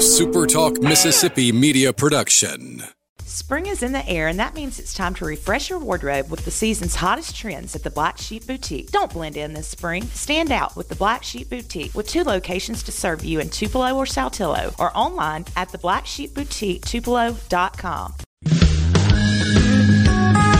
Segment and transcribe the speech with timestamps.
[0.00, 2.82] SuperTalk Mississippi media production.
[3.24, 6.44] Spring is in the air, and that means it's time to refresh your wardrobe with
[6.44, 8.90] the season's hottest trends at the Black Sheep Boutique.
[8.90, 10.04] Don't blend in this spring.
[10.06, 13.94] Stand out with the Black Sheep Boutique with two locations to serve you in Tupelo
[13.94, 18.14] or Saltillo or online at the Black Sheep Boutique theblacksheepboutique.tupelo.com.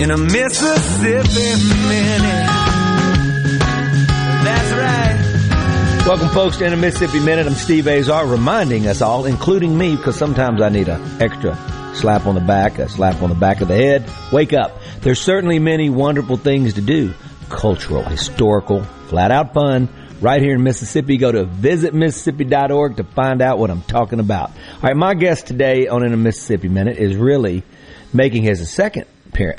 [0.00, 2.46] In a Mississippi minute.
[4.42, 6.04] That's right.
[6.08, 7.46] Welcome, folks, to In a Mississippi Minute.
[7.46, 11.54] I'm Steve Azar, reminding us all, including me, because sometimes I need an extra
[11.94, 14.10] slap on the back, a slap on the back of the head.
[14.32, 14.80] Wake up.
[15.02, 17.12] There's certainly many wonderful things to do
[17.50, 19.90] cultural, historical, flat out fun.
[20.22, 24.48] Right here in Mississippi, go to visitmississippi.org to find out what I'm talking about.
[24.48, 27.64] All right, my guest today on In a Mississippi Minute is really
[28.14, 29.04] making his second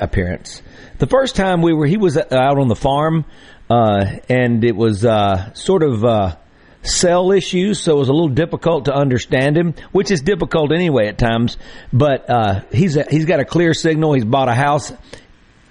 [0.00, 0.62] appearance.
[0.98, 3.24] The first time we were, he was out on the farm,
[3.70, 6.36] uh, and it was uh, sort of uh,
[6.82, 11.08] cell issues, so it was a little difficult to understand him, which is difficult anyway
[11.08, 11.56] at times.
[11.92, 14.14] But uh, he's a, he's got a clear signal.
[14.14, 14.92] He's bought a house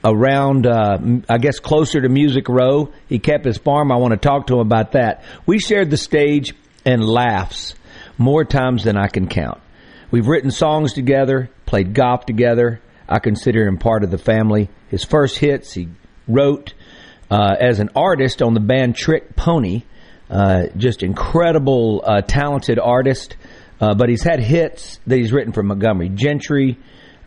[0.03, 0.97] around, uh,
[1.29, 2.91] I guess, closer to Music Row.
[3.07, 3.91] He kept his farm.
[3.91, 5.23] I want to talk to him about that.
[5.45, 6.55] We shared the stage
[6.85, 7.75] and laughs
[8.17, 9.61] more times than I can count.
[10.09, 12.81] We've written songs together, played golf together.
[13.07, 14.69] I consider him part of the family.
[14.89, 15.89] His first hits he
[16.27, 16.73] wrote
[17.29, 19.83] uh, as an artist on the band Trick Pony.
[20.29, 23.35] Uh, just incredible, uh, talented artist.
[23.81, 26.77] Uh, but he's had hits that he's written for Montgomery Gentry,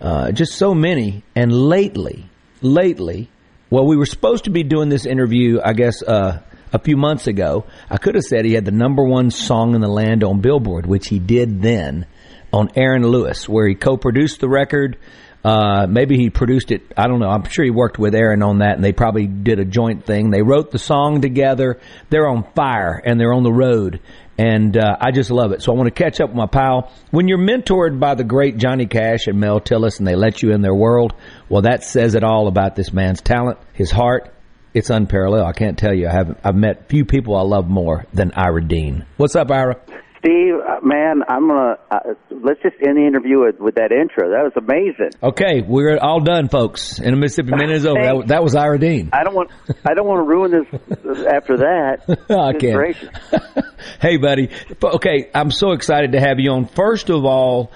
[0.01, 1.25] uh, just so many.
[1.35, 2.31] And lately,
[2.63, 3.29] lately,
[3.71, 6.41] well, we were supposed to be doing this interview, I guess, uh,
[6.73, 7.65] a few months ago.
[7.91, 10.87] I could have said he had the number one song in the land on Billboard,
[10.87, 12.07] which he did then
[12.53, 14.97] on Aaron Lewis, where he co-produced the record.
[15.45, 16.83] Uh, maybe he produced it.
[16.97, 17.29] I don't know.
[17.29, 20.31] I'm sure he worked with Aaron on that, and they probably did a joint thing.
[20.31, 21.81] They wrote the song together.
[22.09, 24.01] They're on fire and they're on the road,
[24.39, 25.61] and uh, I just love it.
[25.61, 26.91] So I want to catch up with my pal.
[27.11, 30.53] When you're mentored by the great Johnny Cash and Mel Tillis, and they let you
[30.53, 31.13] in their world,
[31.51, 34.31] well, that says it all about this man's talent, his heart.
[34.73, 35.47] It's unparalleled.
[35.47, 36.09] I can't tell you.
[36.09, 36.39] I haven't.
[36.43, 39.05] I've met few people I love more than Ira Dean.
[39.19, 39.77] What's up, Ira?
[40.25, 41.99] Steve, uh, man, I'm gonna uh,
[42.31, 44.31] let's just end the interview with, with that intro.
[44.31, 45.11] That was amazing.
[45.23, 46.99] Okay, we're all done, folks.
[46.99, 48.01] And the Mississippi Minute is over.
[48.01, 49.11] That, that, was Ira Dean.
[49.13, 49.51] I don't want
[49.85, 52.05] I don't want to ruin this after that.
[52.31, 53.67] I can't.
[54.01, 54.49] hey, buddy.
[54.83, 56.69] Okay, I'm so excited to have you on.
[56.69, 57.71] First of all,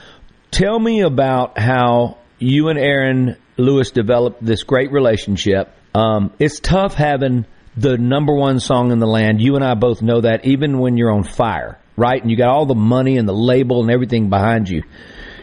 [0.51, 5.75] tell me about how you and Aaron Lewis developed this great relationship.
[5.95, 7.45] Um, it's tough having
[7.77, 9.43] the number one song in the land.
[9.43, 12.21] You and I both know that, even when you're on fire right?
[12.23, 14.85] And you got all the money and the label and everything behind you.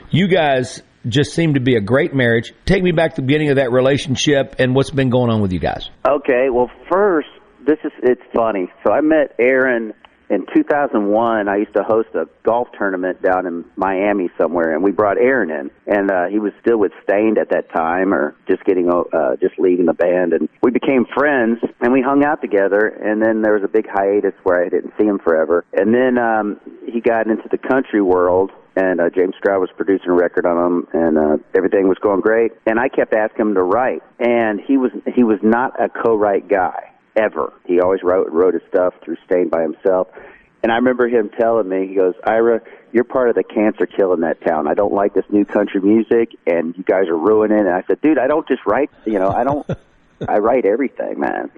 [0.09, 2.53] You guys just seem to be a great marriage.
[2.65, 5.51] Take me back to the beginning of that relationship and what's been going on with
[5.51, 5.89] you guys.
[6.07, 7.27] Okay, well, first,
[7.67, 8.71] this is it's funny.
[8.85, 9.93] So I met Aaron
[10.29, 14.91] in 2001, I used to host a golf tournament down in Miami somewhere, and we
[14.91, 18.63] brought Aaron in, and uh, he was still with Staind at that time, or just
[18.65, 22.87] getting, uh, just leaving the band, and we became friends, and we hung out together,
[22.87, 26.17] and then there was a big hiatus where I didn't see him forever, and then
[26.17, 30.45] um, he got into the country world, and uh, James Stroud was producing a record
[30.45, 32.51] on him, and uh, everything was going great.
[32.65, 36.49] And I kept asking him to write, and he was he was not a co-write
[36.49, 37.53] guy ever.
[37.65, 40.07] He always wrote wrote his stuff through Staind by himself.
[40.63, 42.59] And I remember him telling me, he goes, Ira,
[42.91, 44.67] you're part of the cancer killing that town.
[44.67, 47.67] I don't like this new country music, and you guys are ruining it.
[47.67, 49.69] And I said, dude, I don't just write, you know, I don't,
[50.27, 51.51] I write everything, man.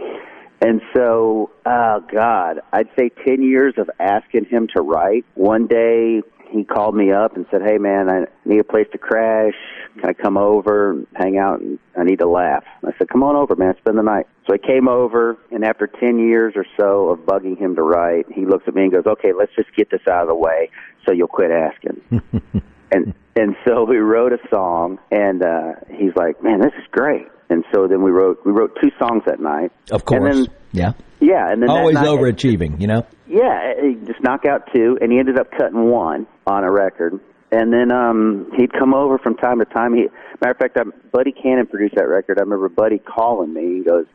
[0.60, 5.26] And so, oh God, I'd say 10 years of asking him to write.
[5.36, 8.98] One day, he called me up and said, "Hey man, I need a place to
[8.98, 9.54] crash.
[10.00, 11.60] Can I come over and hang out?
[11.60, 13.76] And I need to laugh." I said, "Come on over, man.
[13.80, 17.58] Spend the night." So I came over, and after ten years or so of bugging
[17.58, 20.22] him to write, he looks at me and goes, "Okay, let's just get this out
[20.22, 20.70] of the way,
[21.06, 22.02] so you'll quit asking."
[22.92, 27.28] and and so we wrote a song, and uh, he's like, "Man, this is great."
[27.50, 29.72] and so then we wrote we wrote two songs that night.
[29.90, 30.92] Of course, And then, yeah.
[31.22, 33.06] yeah, and then Always night- overachieving, you know.
[33.28, 37.20] Yeah, he just knock out two, and he ended up cutting one on a record.
[37.52, 39.94] And then um he'd come over from time to time.
[39.94, 40.08] He,
[40.42, 42.40] matter of fact, i Buddy Cannon produced that record.
[42.40, 43.78] I remember Buddy calling me.
[43.78, 44.06] He goes,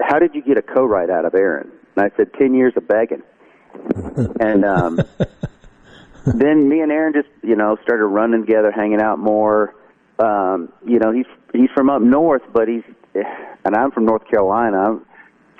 [0.00, 2.88] "How did you get a co-write out of Aaron?" And I said, 10 years of
[2.88, 3.22] begging."
[4.40, 5.00] and um
[6.26, 9.74] then me and Aaron just you know started running together, hanging out more.
[10.18, 12.82] Um, you know, he's he's from up north, but he's
[13.14, 14.78] and I'm from North Carolina.
[14.78, 15.06] I'm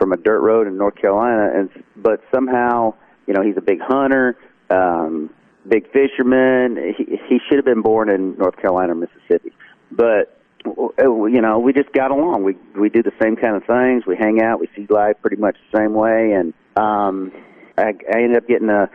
[0.00, 2.94] from a dirt road in North Carolina, and but somehow
[3.26, 4.36] you know he's a big hunter,
[4.70, 5.30] um,
[5.68, 6.94] big fisherman.
[6.96, 9.52] He he should have been born in North Carolina or Mississippi,
[9.92, 12.42] but you know we just got along.
[12.42, 14.06] We we do the same kind of things.
[14.06, 14.58] We hang out.
[14.58, 17.30] We see life pretty much the same way, and um,
[17.76, 18.88] I, I ended up getting a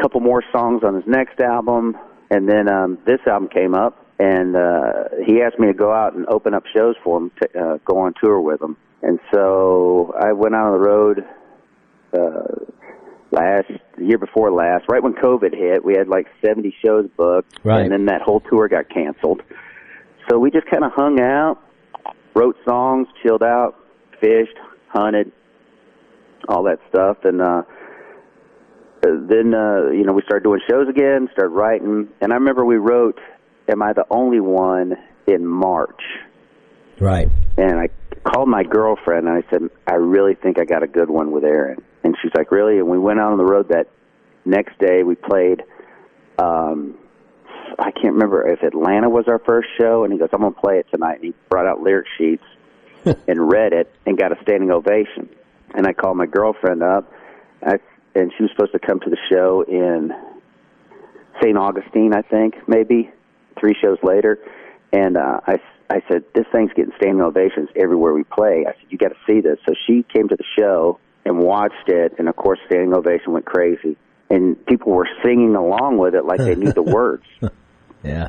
[0.00, 1.98] couple more songs on his next album,
[2.30, 6.14] and then um, this album came up, and uh, he asked me to go out
[6.14, 10.14] and open up shows for him, to, uh, go on tour with him, and so
[10.18, 11.24] I went out on the road
[12.12, 12.64] uh,
[13.30, 15.84] last the year before last, right when COVID hit.
[15.84, 17.82] We had like 70 shows booked, Right.
[17.82, 19.42] and then that whole tour got canceled.
[20.28, 21.58] So we just kind of hung out,
[22.34, 23.76] wrote songs, chilled out,
[24.20, 24.56] fished,
[24.88, 25.32] hunted,
[26.48, 27.62] all that stuff, and uh,
[29.02, 32.76] then uh, you know we started doing shows again, started writing, and I remember we
[32.76, 33.18] wrote
[33.68, 34.94] "Am I the Only One"
[35.26, 36.02] in March,
[37.00, 37.28] Right.
[37.56, 37.88] And I
[38.24, 41.44] called my girlfriend and I said, "I really think I got a good one with
[41.44, 43.88] Aaron," and she's like, "Really?" And we went out on the road that
[44.44, 45.02] next day.
[45.02, 45.62] We played.
[46.38, 46.94] Um,
[47.78, 50.60] I can't remember if Atlanta was our first show, and he goes, "I'm going to
[50.60, 52.44] play it tonight." And he brought out lyric sheets
[53.04, 55.28] and read it and got a standing ovation.
[55.74, 57.10] And I called my girlfriend up,
[57.62, 57.78] I,
[58.14, 60.12] and she was supposed to come to the show in
[61.40, 61.56] St.
[61.56, 63.10] Augustine, I think, maybe
[63.58, 64.38] three shows later.
[64.92, 65.60] And uh, I,
[65.92, 69.16] I said, "This thing's getting standing ovations everywhere we play." I said, "You got to
[69.26, 72.94] see this." So she came to the show and watched it, and of course, standing
[72.94, 73.96] ovation went crazy,
[74.30, 77.24] and people were singing along with it like they knew the words
[78.02, 78.28] Yeah.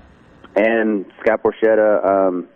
[0.56, 2.48] and Scott Borchetta um,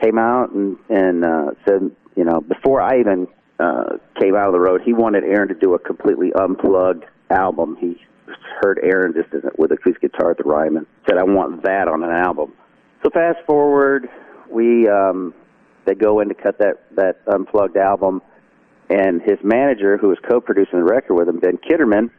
[0.00, 3.26] came out and and uh, said, you know, before I even
[3.58, 7.76] uh, came out of the road, he wanted Aaron to do a completely unplugged album.
[7.80, 8.00] He
[8.60, 10.86] heard Aaron just with a acoustic guitar at the Ryman.
[11.08, 12.52] Said, I want that on an album.
[13.02, 14.08] So fast forward,
[14.50, 15.34] we um,
[15.86, 18.22] they go in to cut that that unplugged album,
[18.90, 22.10] and his manager, who was co-producing the record with him, Ben Kitterman,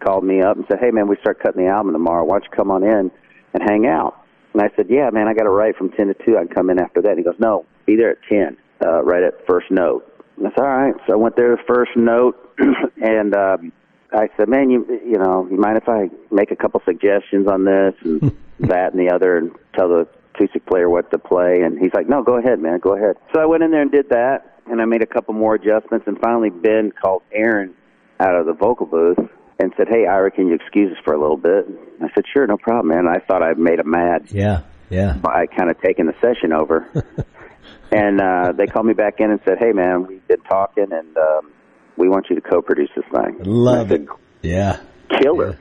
[0.00, 2.24] called me up and said, "Hey man, we start cutting the album tomorrow.
[2.24, 3.10] Why don't you come on in
[3.54, 6.14] and hang out?" And I said, "Yeah, man, I got to write from ten to
[6.14, 6.36] two.
[6.36, 9.02] I can come in after that." And he goes, "No, be there at ten, uh,
[9.02, 10.10] right at first note."
[10.40, 12.36] Said, "All right." So I went there first note,
[13.02, 13.72] and um,
[14.12, 17.64] I said, "Man, you you know, you mind if I make a couple suggestions on
[17.64, 21.78] this and that and the other, and tell the acoustic player what to play?" And
[21.78, 24.08] he's like, "No, go ahead, man, go ahead." So I went in there and did
[24.10, 27.74] that, and I made a couple more adjustments, and finally Ben called Aaron
[28.20, 29.18] out of the vocal booth
[29.60, 31.66] and said, "Hey, Ira, can you excuse us for a little bit?"
[32.02, 34.60] I said, "Sure, no problem, man." I thought I made him mad Yeah.
[34.90, 35.14] Yeah.
[35.14, 36.86] by kind of taking the session over.
[37.92, 41.16] and uh, they called me back in and said, "Hey, man, we've been talking, and
[41.16, 41.50] um,
[41.96, 44.08] we want you to co-produce this thing." Love I it.
[44.42, 44.76] Yeah.
[45.10, 45.58] said, Killer.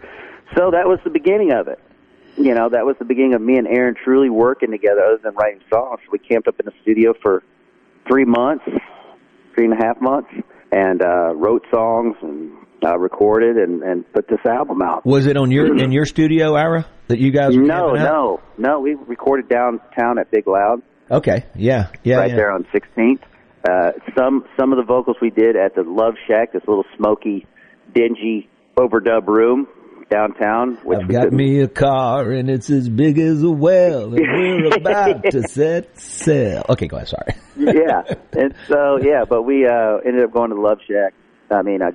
[0.58, 1.80] So that was the beginning of it.
[2.36, 5.36] You know, that was the beginning of me and Aaron truly working together, other than
[5.36, 6.00] writing songs.
[6.12, 7.44] We camped up in the studio for
[8.08, 8.66] three months,
[9.54, 10.30] three and a half months,
[10.72, 12.52] and uh, wrote songs and
[12.84, 15.06] uh, recorded and, and put this album out.
[15.06, 17.56] Was it on your in your studio, Ira, that you guys?
[17.56, 18.80] Were No, no, no.
[18.80, 20.82] We recorded downtown at Big Loud.
[21.12, 21.46] Okay.
[21.56, 21.90] Yeah.
[22.04, 22.18] Yeah.
[22.18, 22.36] right yeah.
[22.36, 23.22] there on 16th.
[23.70, 27.46] Uh, some some of the vocals we did at the Love Shack, this little smoky,
[27.94, 29.68] dingy overdub room
[30.14, 30.78] downtown.
[30.84, 34.78] Which I've got me a car and it's as big as a well, and we're
[34.78, 36.66] about to set sail.
[36.70, 37.10] Okay, go ahead.
[37.10, 37.36] Sorry.
[37.58, 38.04] yeah,
[38.34, 41.14] and so yeah, but we uh, ended up going to the Love Shack.
[41.52, 41.92] I mean, uh,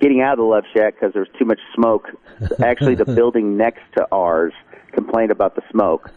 [0.00, 2.08] getting out of the Love Shack because there was too much smoke.
[2.62, 4.52] Actually, the building next to ours
[4.92, 6.10] complained about the smoke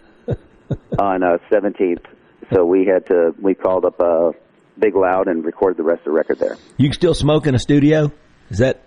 [1.00, 2.06] on uh, 17th,
[2.54, 4.32] so we had to we called up uh,
[4.78, 6.58] Big Loud and recorded the rest of the record there.
[6.78, 8.12] You can still smoke in a studio?
[8.50, 8.82] Is that?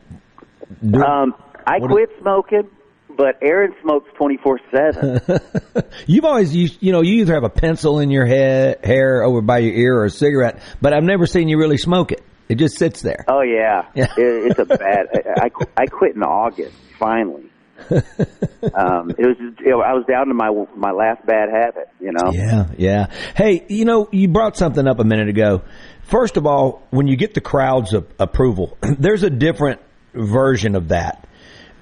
[0.94, 1.34] Um,
[1.66, 2.68] I What- quit smoking,
[3.16, 5.20] but Aaron smokes twenty four seven.
[6.06, 9.40] You've always used, you know, you either have a pencil in your head, hair over
[9.42, 12.22] by your ear or a cigarette, but I've never seen you really smoke it.
[12.48, 13.24] It just sits there.
[13.28, 14.06] Oh yeah, Yeah.
[14.16, 15.06] It, it's a bad.
[15.38, 15.50] I, I
[15.82, 17.44] I quit in August finally.
[17.90, 21.88] um, it was just, you know, I was down to my my last bad habit.
[22.00, 22.30] You know.
[22.32, 23.06] Yeah, yeah.
[23.36, 25.62] Hey, you know, you brought something up a minute ago.
[26.04, 29.80] First of all, when you get the crowd's a- approval, there's a different
[30.14, 31.26] version of that.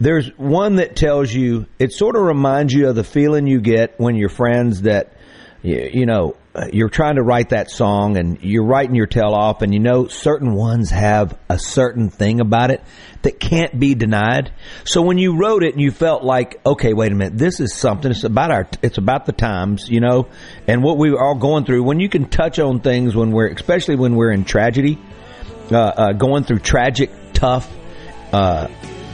[0.00, 4.00] There's one that tells you, it sort of reminds you of the feeling you get
[4.00, 5.12] when your friends that
[5.62, 6.36] you, know,
[6.72, 10.06] you're trying to write that song and you're writing your tail off and you know
[10.06, 12.82] certain ones have a certain thing about it
[13.22, 14.52] that can't be denied.
[14.84, 17.74] So when you wrote it and you felt like, okay, wait a minute, this is
[17.74, 20.28] something, it's about our, it's about the times, you know,
[20.66, 21.82] and what we were all going through.
[21.82, 24.98] When you can touch on things when we're, especially when we're in tragedy,
[25.70, 27.70] uh, uh, going through tragic, tough,
[28.32, 28.68] uh,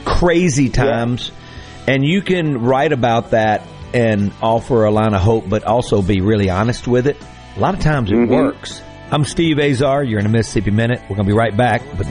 [0.07, 1.93] crazy times, yeah.
[1.93, 6.21] and you can write about that and offer a line of hope, but also be
[6.21, 7.17] really honest with it.
[7.55, 8.33] A lot of times it mm-hmm.
[8.33, 8.81] works.
[9.11, 10.03] I'm Steve Azar.
[10.03, 11.01] You're in a Mississippi Minute.
[11.03, 11.81] We're going to be right back.
[11.97, 12.07] But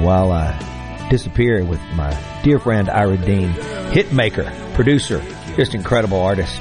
[0.00, 2.10] while I disappear with my
[2.42, 3.50] dear friend Ira Dean,
[3.92, 5.22] hitmaker, producer,
[5.56, 6.60] just incredible artist,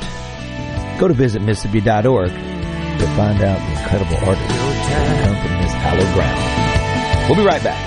[0.99, 7.29] go to visitmississippi.org to find out the incredible artists that come from this hallowed ground.
[7.29, 7.86] We'll be right back.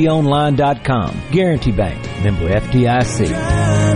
[0.01, 1.21] GuaranteeOnline.com.
[1.31, 2.03] Guarantee Bank.
[2.23, 3.91] Member FDIC.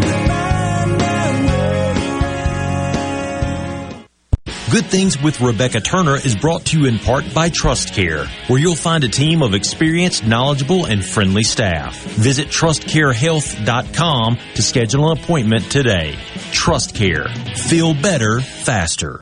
[4.72, 8.60] Good Things with Rebecca Turner is brought to you in part by Trust Care, where
[8.60, 11.98] you'll find a team of experienced, knowledgeable, and friendly staff.
[11.98, 16.18] Visit trustcarehealth.com to schedule an appointment today.
[16.52, 17.30] Trust Care.
[17.56, 19.22] Feel better, faster.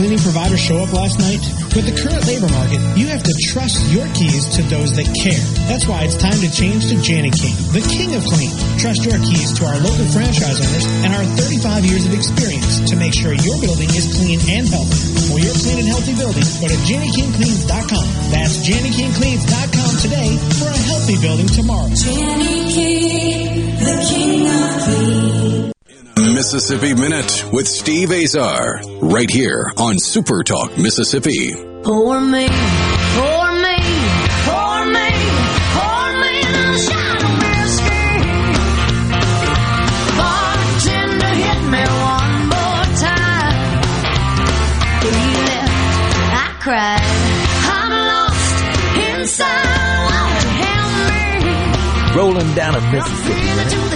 [0.00, 1.44] cleaning provider show up last night?
[1.76, 5.44] With the current labor market, you have to trust your keys to those that care.
[5.68, 8.48] That's why it's time to change to Jani King, the king of clean.
[8.80, 12.96] Trust your keys to our local franchise owners and our 35 years of experience to
[12.96, 14.96] make sure your building is clean and healthy.
[15.28, 18.06] For your clean and healthy building, go to JaniKingCleans.com.
[18.32, 21.92] That's JaniKingCleans.com today for a healthy building tomorrow.
[21.92, 24.99] Jani King, the king of clean.
[26.40, 31.52] Mississippi Minute with Steve Azar, right here on Super Talk Mississippi.
[31.82, 33.76] Poor me, poor me,
[34.48, 35.10] poor me,
[35.76, 36.40] poor me,
[36.80, 38.24] shine of whiskey.
[40.16, 43.84] Bartender hit me one more time.
[45.04, 45.12] He
[45.44, 45.76] left,
[46.32, 47.04] I cried.
[47.68, 48.56] I'm lost
[49.12, 49.76] inside.
[52.16, 53.90] Rolling down a Mississippi Minute.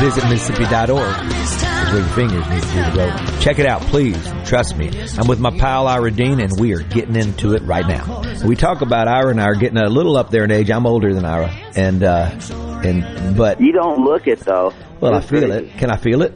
[0.00, 1.69] Visit Mississippi.org.
[1.90, 3.40] That's where your fingers to do the rolling.
[3.40, 4.32] Check it out, please.
[4.44, 4.90] Trust me.
[5.18, 8.22] I'm with my pal Ira Dean, and we are getting into it right now.
[8.44, 10.70] We talk about Ira and I are getting a little up there in age.
[10.70, 12.30] I'm older than Ira, and uh,
[12.84, 14.72] and but You don't look it though.
[15.00, 15.66] well, I feel crazy.
[15.66, 15.78] it.
[15.78, 16.32] Can I feel it?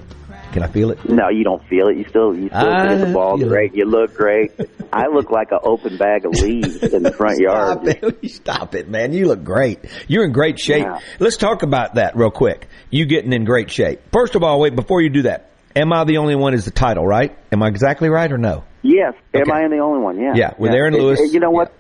[0.55, 1.05] Can I feel it?
[1.09, 1.97] No, you don't feel it.
[1.99, 3.49] You still you still I hit the ball it.
[3.49, 3.75] great.
[3.75, 4.53] You look great.
[4.93, 7.81] I look like an open bag of leaves in the front yard.
[7.85, 8.31] Stop it.
[8.31, 9.13] Stop it, man.
[9.13, 9.81] You look great.
[10.07, 10.85] You're in great shape.
[10.85, 11.01] Yeah.
[11.19, 12.69] Let's talk about that real quick.
[12.89, 14.01] You getting in great shape.
[14.13, 16.71] First of all, wait, before you do that, Am I the Only One is the
[16.71, 17.37] title, right?
[17.51, 18.63] Am I exactly right or no?
[18.83, 19.15] Yes.
[19.35, 19.51] Am Okay.
[19.51, 20.21] I the only one?
[20.21, 20.35] Yeah.
[20.37, 21.19] Yeah, with Aaron Lewis.
[21.21, 21.73] it- you know what?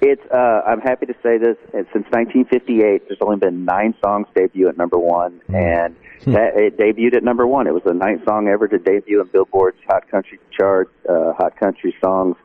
[0.00, 0.22] It's.
[0.32, 1.56] Uh, I'm happy to say this.
[1.72, 5.54] Since 1958, there's only been nine songs debut at number one, Hmm.
[5.54, 7.66] and that, it debuted at number one.
[7.66, 11.58] It was the ninth song ever to debut in Billboard's Hot Country chart, uh, Hot
[11.58, 12.36] Country Songs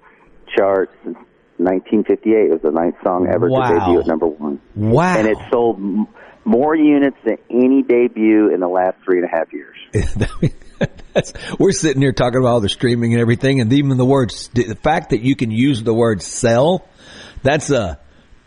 [0.55, 0.91] chart.
[1.03, 1.17] Since
[1.57, 3.69] 1958, it was the ninth song ever Wow.
[3.71, 4.59] to debut at number one.
[4.75, 5.17] Wow.
[5.17, 6.07] And it sold m-
[6.45, 9.75] more units than any debut in the last three and a half years.
[11.59, 14.75] We're sitting here talking about all the streaming and everything, and even the words, the
[14.75, 16.87] fact that you can use the word sell,
[17.41, 17.99] that's a,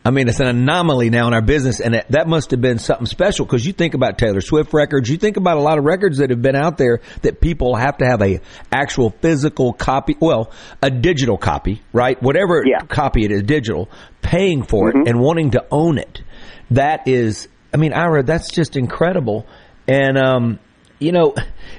[0.02, 3.04] I mean, it's an anomaly now in our business, and that must have been something
[3.04, 6.18] special because you think about Taylor Swift records, you think about a lot of records
[6.18, 8.40] that have been out there that people have to have a
[8.72, 12.20] actual physical copy, well, a digital copy, right?
[12.22, 13.90] Whatever copy it is, digital,
[14.22, 16.22] paying for it and wanting to own it.
[16.70, 19.46] That is, I mean, Ira, that's just incredible.
[19.86, 20.60] And, um,
[20.98, 21.34] you know,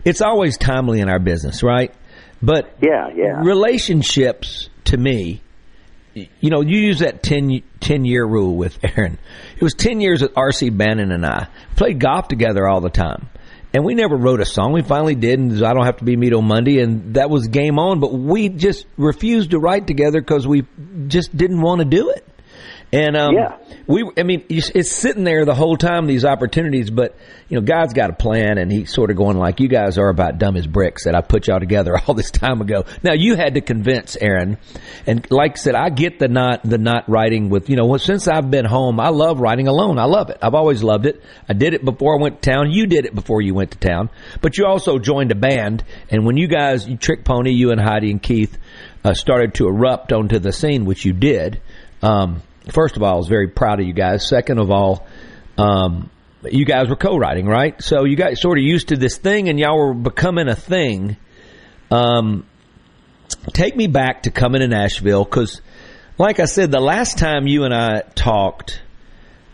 [0.05, 1.91] it's always timely in our business, right?
[2.39, 3.41] But yeah, yeah.
[3.41, 5.41] relationships to me,
[6.13, 9.19] you know, you use that 10, 10 year rule with Aaron.
[9.55, 10.69] It was 10 years with R.C.
[10.69, 13.29] Bannon and I played golf together all the time.
[13.73, 14.73] And we never wrote a song.
[14.73, 17.47] We finally did, and I don't have to be meet on Monday, and that was
[17.47, 18.01] game on.
[18.01, 20.63] But we just refused to write together because we
[21.07, 22.27] just didn't want to do it.
[22.93, 23.55] And um, Yeah.
[23.87, 27.15] we, I mean, it's sitting there the whole time these opportunities, but
[27.47, 30.09] you know, God's got a plan, and He's sort of going like, "You guys are
[30.09, 33.35] about dumb as bricks that I put y'all together all this time ago." Now you
[33.35, 34.57] had to convince Aaron,
[35.07, 37.85] and like I said, I get the not the not writing with you know.
[37.85, 39.97] well, Since I've been home, I love writing alone.
[39.97, 40.37] I love it.
[40.41, 41.21] I've always loved it.
[41.47, 42.71] I did it before I went to town.
[42.71, 44.09] You did it before you went to town,
[44.41, 47.79] but you also joined a band, and when you guys, you Trick Pony, you and
[47.79, 48.57] Heidi and Keith,
[49.05, 51.61] uh, started to erupt onto the scene, which you did.
[52.01, 54.27] Um, first of all, I was very proud of you guys.
[54.27, 55.07] Second of all,
[55.57, 56.09] um,
[56.43, 57.81] you guys were co-writing, right?
[57.81, 61.17] So you got sort of used to this thing, and y'all were becoming a thing.
[61.89, 62.45] Um,
[63.53, 65.61] take me back to coming to Nashville because,
[66.17, 68.81] like I said, the last time you and I talked,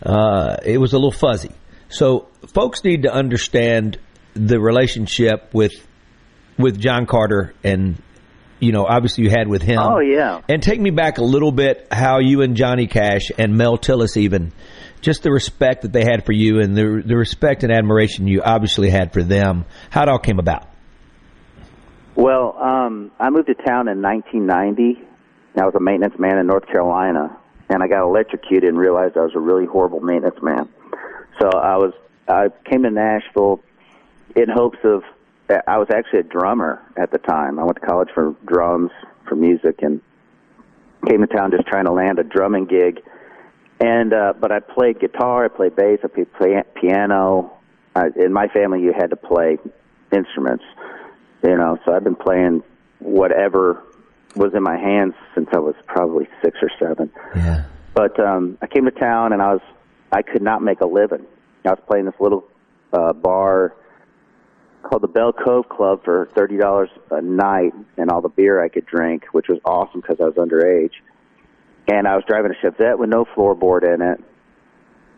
[0.04, 1.52] uh, it was a little fuzzy.
[1.89, 3.98] So folks need to understand
[4.34, 5.74] the relationship with
[6.58, 8.02] with John Carter and
[8.60, 9.80] you know obviously you had with him.
[9.80, 10.41] Oh, yeah.
[10.50, 14.17] And take me back a little bit how you and Johnny Cash and Mel Tillis
[14.17, 14.52] even
[15.02, 18.41] just the respect that they had for you and the the respect and admiration you
[18.41, 19.65] obviously had for them.
[19.89, 20.67] How it all came about.
[22.15, 25.04] Well, um, I moved to town in 1990.
[25.56, 27.38] I was a maintenance man in North Carolina,
[27.70, 30.70] and I got electrocuted and realized I was a really horrible maintenance man.
[31.39, 31.93] So I was
[32.28, 33.62] I came to Nashville
[34.36, 35.04] in hopes of.
[35.49, 37.60] I was actually a drummer at the time.
[37.60, 38.91] I went to college for drums
[39.27, 40.01] for music and
[41.07, 43.01] came to town just trying to land a drumming gig.
[43.79, 47.53] And uh, but I played guitar, I played bass, I played play, piano.
[47.95, 49.57] I, in my family, you had to play
[50.12, 50.63] instruments
[51.43, 52.63] you know so i've been playing
[52.99, 53.83] whatever
[54.36, 58.67] was in my hands since i was probably six or seven yeah but um i
[58.67, 59.62] came to town and i was
[60.12, 61.25] i could not make a living
[61.65, 62.45] i was playing this little
[62.93, 63.75] uh bar
[64.83, 68.69] called the bell cove club for thirty dollars a night and all the beer i
[68.69, 70.93] could drink which was awesome because i was underage
[71.87, 74.19] and i was driving a chevette with no floorboard in it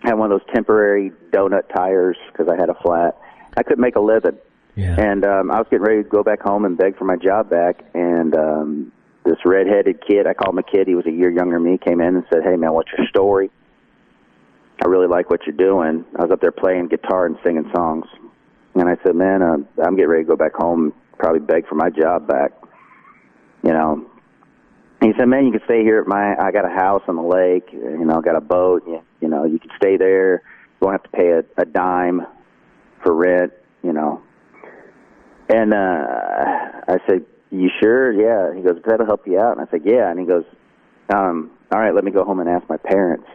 [0.01, 3.17] had one of those temporary donut tires because i had a flat
[3.57, 4.37] i couldn't make a living
[4.97, 7.49] and um, I was getting ready to go back home and beg for my job
[7.49, 7.83] back.
[7.93, 8.91] And um,
[9.25, 10.87] this redheaded kid, I called him a kid.
[10.87, 11.77] He was a year younger than me.
[11.77, 13.51] Came in and said, "Hey man, what's your story?
[14.81, 18.05] I really like what you're doing." I was up there playing guitar and singing songs.
[18.75, 20.93] And I said, "Man, uh, I'm getting ready to go back home.
[21.17, 22.51] Probably beg for my job back."
[23.63, 24.05] You know.
[25.01, 26.36] He said, "Man, you can stay here at my.
[26.38, 27.71] I got a house on the lake.
[27.71, 28.84] You know, I got a boat.
[28.86, 30.43] You, you know, you can stay there.
[30.82, 32.25] You won't have to pay a, a dime
[33.03, 33.53] for rent.
[33.84, 34.21] You know."
[35.49, 36.05] And uh
[36.88, 38.55] I said, "You sure?" Yeah.
[38.55, 40.45] He goes, "That'll help you out." And I said, "Yeah." And he goes,
[41.13, 43.27] um, "All right, let me go home and ask my parents."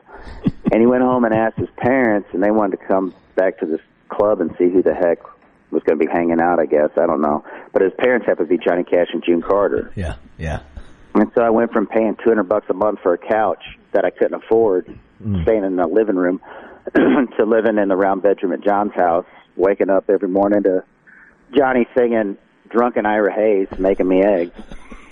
[0.72, 3.66] and he went home and asked his parents, and they wanted to come back to
[3.66, 5.18] this club and see who the heck
[5.70, 6.58] was going to be hanging out.
[6.58, 9.42] I guess I don't know, but his parents happened to be Johnny Cash and June
[9.42, 9.92] Carter.
[9.94, 10.60] Yeah, yeah.
[11.14, 13.62] And so I went from paying two hundred bucks a month for a couch
[13.92, 14.86] that I couldn't afford,
[15.22, 15.42] mm.
[15.42, 16.40] staying in the living room,
[16.94, 20.84] to living in the round bedroom at John's house, waking up every morning to
[21.56, 22.36] Johnny singing
[22.68, 24.52] "Drunken Ira Hayes" making me eggs.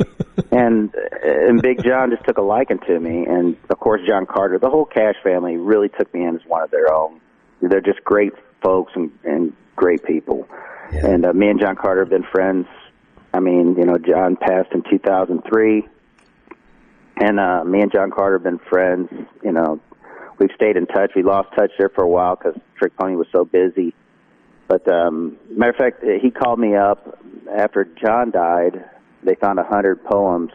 [0.50, 4.58] and and Big John just took a liking to me, and of course John Carter,
[4.58, 7.20] the whole Cash family really took me in as one of their own.
[7.60, 10.48] They're just great folks and, and great people.
[10.92, 11.06] Yeah.
[11.06, 12.66] And uh, me and John Carter have been friends.
[13.34, 15.88] I mean, you know, John passed in 2003,
[17.16, 19.08] and uh, me and John Carter have been friends.
[19.42, 19.80] You know,
[20.38, 21.12] we've stayed in touch.
[21.16, 23.94] We lost touch there for a while because Trick Pony was so busy.
[24.68, 27.18] But um, matter of fact, he called me up
[27.54, 28.84] after John died.
[29.22, 30.50] They found a hundred poems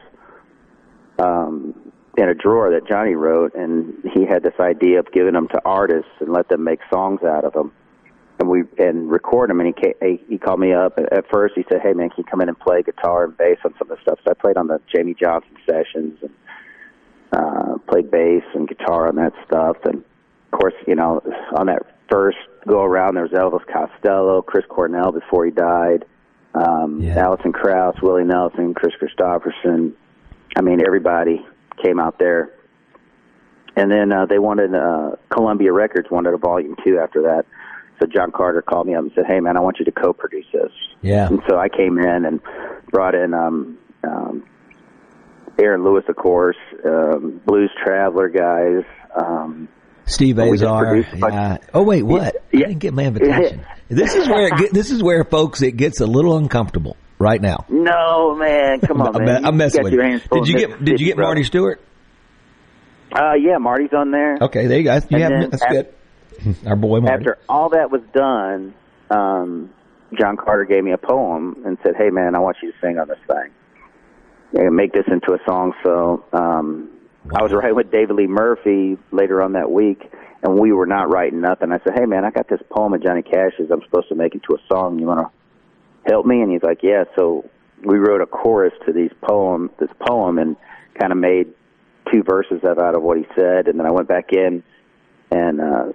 [1.20, 1.74] um,
[2.18, 5.62] in a drawer that Johnny wrote, and he had this idea of giving them to
[5.64, 7.72] artists and let them make songs out of them,
[8.40, 9.60] and we and record them.
[9.60, 11.56] And he came, he called me up at first.
[11.56, 13.90] He said, "Hey man, can you come in and play guitar and bass on some
[13.90, 16.32] of the stuff?" So I played on the Jamey Johnson sessions and
[17.34, 19.78] uh, played bass and guitar on that stuff.
[19.86, 21.22] And of course, you know,
[21.56, 26.06] on that first go around, there was Elvis Costello, Chris Cornell before he died,
[26.54, 27.20] um, yeah.
[27.20, 29.94] Alison Krauss, Willie Nelson, Kris Kristofferson.
[30.56, 31.46] I mean, everybody
[31.84, 32.54] came out there.
[33.76, 37.46] And then uh, they wanted uh, Columbia Records wanted a volume two after that.
[38.00, 40.46] So John Carter called me up and said, "Hey man, I want you to co-produce
[40.54, 41.28] this." Yeah.
[41.28, 42.40] And so I came in and
[42.92, 44.44] brought in um, um,
[45.60, 48.84] Aaron Lewis, of course, um, Blues Traveler guys.
[49.16, 49.68] Um,
[50.06, 50.98] Steve Azar.
[50.98, 51.58] Yeah.
[51.74, 52.36] Oh wait, what?
[52.52, 52.60] Yeah.
[52.60, 53.66] I didn't get my invitation.
[53.90, 57.42] this is where it get, this is where folks it gets a little uncomfortable right
[57.42, 57.66] now.
[57.70, 59.46] No man, come on, man.
[59.46, 60.20] I'm messing with you.
[60.32, 61.82] Did you get Did you get Marty Stuart?
[63.12, 64.38] Uh, yeah, Marty's on there.
[64.42, 65.00] Okay, there you go.
[65.10, 65.94] You have, that's good.
[66.66, 67.16] Our boy Marty.
[67.16, 68.74] After all that was done,
[69.10, 69.74] um,
[70.18, 72.98] John Carter gave me a poem and said, "Hey man, I want you to sing
[73.00, 73.52] on this thing."
[74.54, 75.74] and make this into a song.
[75.84, 76.90] So um,
[77.26, 77.40] wow.
[77.40, 80.10] I was writing with David Lee Murphy later on that week,
[80.44, 81.72] and we were not writing nothing.
[81.72, 83.70] I said, "Hey man, I got this poem of Johnny Cash's.
[83.72, 85.00] I'm supposed to make it into a song.
[85.00, 87.50] You want to help me?" And he's like, "Yeah." So
[87.84, 90.56] we wrote a chorus to these poem, this poem, and
[91.00, 91.54] kind of made
[92.12, 93.68] two verses of out of what he said.
[93.68, 94.64] And then I went back in
[95.30, 95.92] and uh,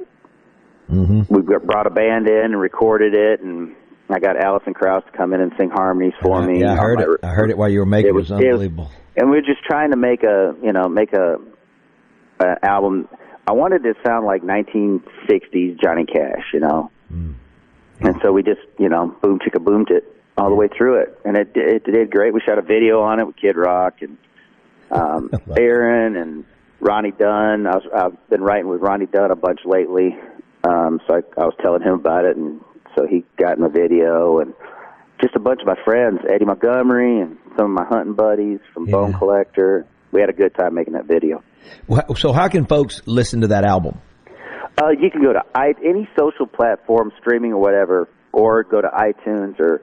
[0.91, 1.35] mm-hmm.
[1.35, 3.75] we brought a band in and recorded it and
[4.09, 6.61] I got Alison Krauss to come in and sing harmonies for uh, me.
[6.61, 7.09] Yeah, I heard it.
[7.23, 8.15] I heard it while you were making it.
[8.15, 8.91] Was, it was unbelievable.
[8.93, 11.37] It and we are just trying to make a, you know, make a,
[12.41, 13.09] a album.
[13.47, 16.91] I wanted it to sound like 1960s Johnny Cash, you know.
[17.13, 17.35] Mm.
[18.01, 20.05] And so we just, you know, boom chicka boomed it
[20.37, 22.33] all the way through it, and it it did great.
[22.33, 24.17] We shot a video on it with Kid Rock and
[24.91, 26.45] um, Aaron and
[26.81, 27.67] Ronnie Dunn.
[27.67, 30.17] I was I've been writing with Ronnie Dunn a bunch lately,
[30.69, 32.61] um, so I, I was telling him about it, and
[32.97, 34.55] so he got in the video and
[35.21, 38.87] just a bunch of my friends, Eddie Montgomery and some of my hunting buddies from
[38.87, 38.93] yeah.
[38.93, 39.87] Bone Collector.
[40.11, 41.43] We had a good time making that video.
[42.17, 44.01] So how can folks listen to that album?
[44.81, 48.89] Uh, you can go to I, any social platform, streaming or whatever, or go to
[48.89, 49.81] iTunes or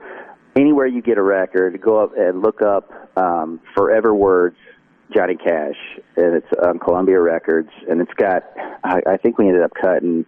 [0.56, 1.80] anywhere you get a record.
[1.80, 4.56] Go up and look up um, "Forever Words"
[5.14, 5.76] Johnny Cash,
[6.16, 8.42] and it's on Columbia Records, and it's got.
[8.84, 10.26] I, I think we ended up cutting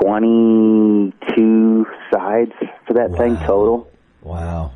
[0.00, 2.52] 22 sides
[2.86, 3.18] for that wow.
[3.18, 3.90] thing total.
[4.22, 4.72] Wow.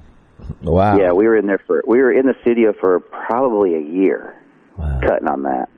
[0.62, 0.98] Wow.
[0.98, 4.40] Yeah, we were in there for we were in the studio for probably a year
[4.76, 5.00] wow.
[5.00, 5.68] cutting on that.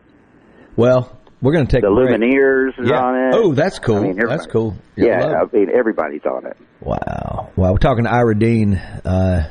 [0.76, 3.00] Well, we're going to take the Lumineers yeah.
[3.00, 3.34] on it.
[3.34, 3.98] Oh, that's cool.
[3.98, 4.76] I mean, that's cool.
[4.96, 6.56] Yeah, I mean everybody's on it.
[6.80, 7.50] Wow.
[7.56, 8.74] Well, we're talking to Ira Dean.
[8.74, 9.50] Uh,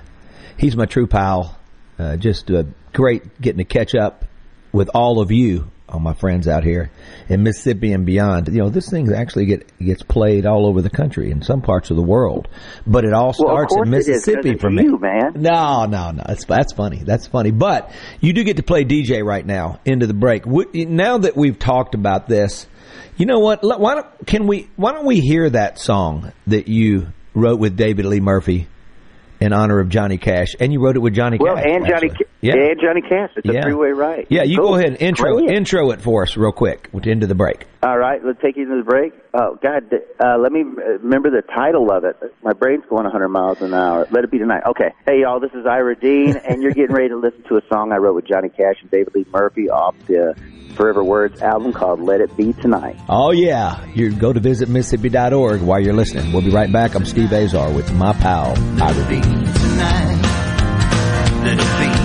[0.58, 1.58] he's my true pal.
[1.98, 2.64] Uh, just uh,
[2.94, 4.26] great getting to catch up
[4.72, 6.92] with all of you all my friends out here
[7.30, 8.48] in Mississippi and beyond.
[8.50, 11.90] You know, this thing actually get gets played all over the country in some parts
[11.90, 12.48] of the world,
[12.86, 14.84] but it all starts well, in Mississippi for me.
[14.84, 15.34] You, man.
[15.36, 16.24] No, no, no.
[16.26, 17.04] That's that's funny.
[17.04, 17.52] That's funny.
[17.52, 20.46] But you do get to play DJ right now into the break.
[20.46, 22.68] Now that we've talked about this,
[23.16, 23.60] you know what?
[23.64, 24.70] Why don't can we?
[24.76, 28.68] Why don't we hear that song that you wrote with David Lee Murphy?
[29.40, 31.66] in honor of Johnny Cash, and you wrote it with Johnny well, Cash.
[31.66, 32.12] Well, and Johnny,
[32.56, 32.72] yeah.
[32.72, 33.32] and Johnny Cash.
[33.36, 33.60] It's yeah.
[33.60, 34.28] a three-way right.
[34.30, 34.70] Yeah, you cool.
[34.70, 35.56] go ahead and intro Brilliant.
[35.56, 37.66] intro it for us real quick into the break.
[37.84, 39.14] All right, let's take you to the break.
[39.34, 42.18] Oh God, uh, let me uh, remember the title of it.
[42.44, 44.08] My brain's going 100 miles an hour.
[44.12, 44.64] Let it be tonight.
[44.68, 47.62] Okay, hey y'all, this is Ira Dean, and you're getting ready to listen to a
[47.72, 50.36] song I wrote with Johnny Cash and David Lee Murphy off the
[50.78, 52.98] Forever Words album called Let It Be Tonight.
[53.10, 53.84] Oh, yeah.
[53.94, 56.32] You go to visit Mississippi.org while you're listening.
[56.32, 56.94] We'll be right back.
[56.94, 59.24] I'm Steve Azar with my pal, Ira Dean.
[59.24, 60.22] Tonight.
[61.44, 61.97] Let it be tonight.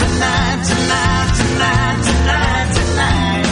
[0.00, 3.46] Tonight, tonight, tonight, tonight, tonight.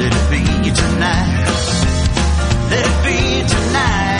[0.00, 0.42] Let it be
[0.80, 1.46] tonight.
[2.70, 4.19] Let it be tonight.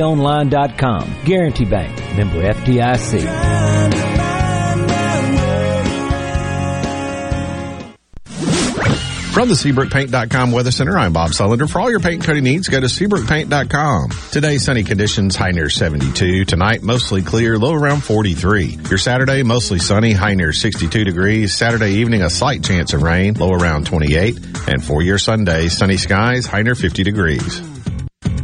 [0.01, 1.23] BankOnline.com.
[1.25, 1.95] Guarantee Bank.
[2.15, 3.51] Member FDIC.
[9.31, 11.67] From the SeabrookPaint.com Weather Center, I'm Bob Sullender.
[11.69, 14.09] For all your paint coating needs, go to SeabrookPaint.com.
[14.29, 16.45] Today, sunny conditions, high near 72.
[16.45, 18.77] Tonight, mostly clear, low around 43.
[18.89, 21.55] Your Saturday, mostly sunny, high near 62 degrees.
[21.55, 24.37] Saturday evening, a slight chance of rain, low around 28.
[24.67, 27.80] And for your Sunday, sunny skies, high near 50 degrees.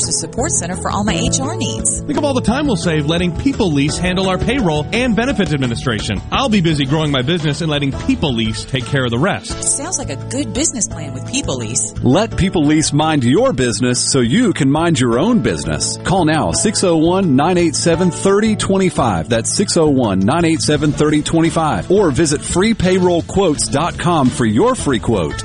[0.00, 2.00] resources support center for all my HR needs.
[2.02, 5.52] Think of all the time we'll save letting People Lease handle our payroll and benefits
[5.52, 6.20] administration.
[6.30, 9.62] I'll be busy growing my business and letting People Lease take care of the rest.
[9.62, 11.94] Sounds like a good business plan with People Lease.
[12.02, 15.96] Let People Lease mind your business so you can mind your own business.
[15.98, 19.28] Call now 601 987 3025.
[19.28, 21.90] That's 601 987 3025.
[21.90, 25.44] Or visit freepayrollquotes.com for your free quote.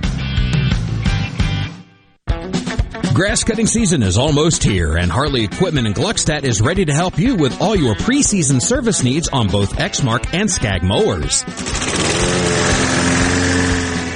[3.13, 7.19] Grass cutting season is almost here, and Hartley Equipment in Gluckstadt is ready to help
[7.19, 11.43] you with all your preseason service needs on both Exmark and Skag mowers.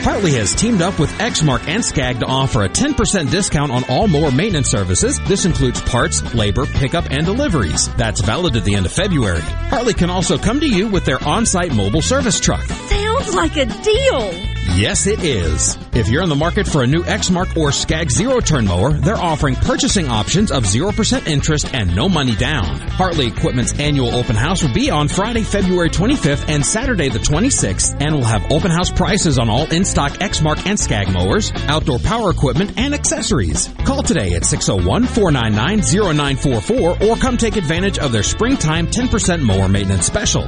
[0.06, 4.08] Hartley has teamed up with Exmark and Skag to offer a 10% discount on all
[4.08, 5.20] mower maintenance services.
[5.28, 7.94] This includes parts, labor, pickup, and deliveries.
[7.96, 9.42] That's valid at the end of February.
[9.42, 12.64] Hartley can also come to you with their on-site mobile service truck.
[12.64, 14.55] Sounds like a deal.
[14.74, 15.78] Yes, it is.
[15.94, 19.16] If you're in the market for a new Exmark or Skag zero turn mower, they're
[19.16, 22.82] offering purchasing options of 0% interest and no money down.
[22.90, 28.02] Hartley Equipment's annual open house will be on Friday, February 25th and Saturday the 26th,
[28.02, 32.32] and will have open house prices on all in-stock Exmark and Skag mowers, outdoor power
[32.32, 33.70] equipment, and accessories.
[33.86, 40.46] Call today at 601-499-0944 or come take advantage of their springtime 10% mower maintenance special.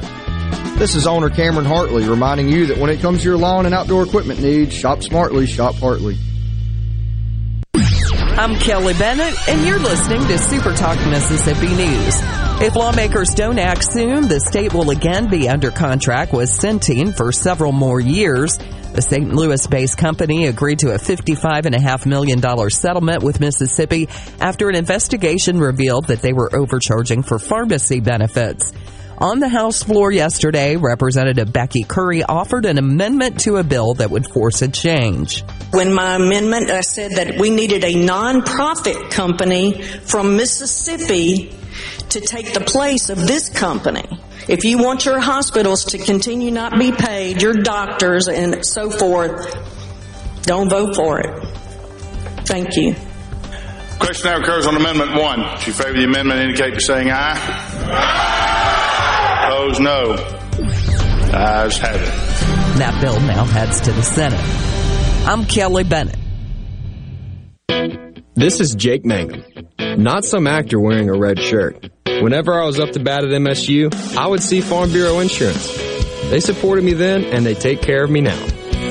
[0.78, 3.74] This is owner Cameron Hartley reminding you that when it comes to your lawn and
[3.74, 6.16] outdoor equipment needs, shop smartly, shop Hartley.
[7.74, 12.14] I'm Kelly Bennett, and you're listening to Super Talk Mississippi News.
[12.62, 17.32] If lawmakers don't act soon, the state will again be under contract with Centene for
[17.32, 18.56] several more years.
[18.56, 19.34] The St.
[19.34, 24.08] Louis-based company agreed to a $55.5 million settlement with Mississippi
[24.40, 28.72] after an investigation revealed that they were overcharging for pharmacy benefits.
[29.20, 34.12] On the House floor yesterday, Representative Becky Currie offered an amendment to a bill that
[34.12, 35.42] would force a change.
[35.72, 41.52] When my amendment, I said that we needed a nonprofit company from Mississippi
[42.10, 44.06] to take the place of this company.
[44.46, 49.52] If you want your hospitals to continue not be paid, your doctors and so forth,
[50.42, 51.42] don't vote for it.
[52.46, 52.94] Thank you.
[53.98, 55.40] Question now occurs on Amendment 1.
[55.56, 58.87] If you favor the amendment, indicate by saying aye.
[59.48, 60.12] Opposed, no.
[61.32, 62.78] Ayes have it.
[62.78, 64.38] That bill now heads to the Senate.
[65.26, 66.18] I'm Kelly Bennett.
[68.34, 69.42] This is Jake Mangum,
[69.96, 71.90] not some actor wearing a red shirt.
[72.04, 75.74] Whenever I was up to bat at MSU, I would see Farm Bureau Insurance.
[76.28, 78.46] They supported me then, and they take care of me now.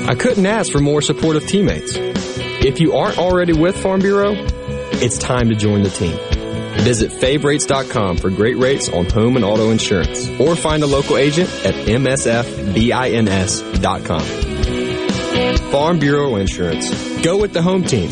[0.08, 1.92] I couldn't ask for more supportive teammates.
[1.96, 4.34] If you aren't already with Farm Bureau,
[5.00, 6.18] It's time to join the team.
[6.82, 11.48] Visit favrates.com for great rates on home and auto insurance or find a local agent
[11.64, 12.48] at msfbins.com.
[15.70, 16.90] Farm Bureau Insurance.
[17.22, 18.10] Go with the home team.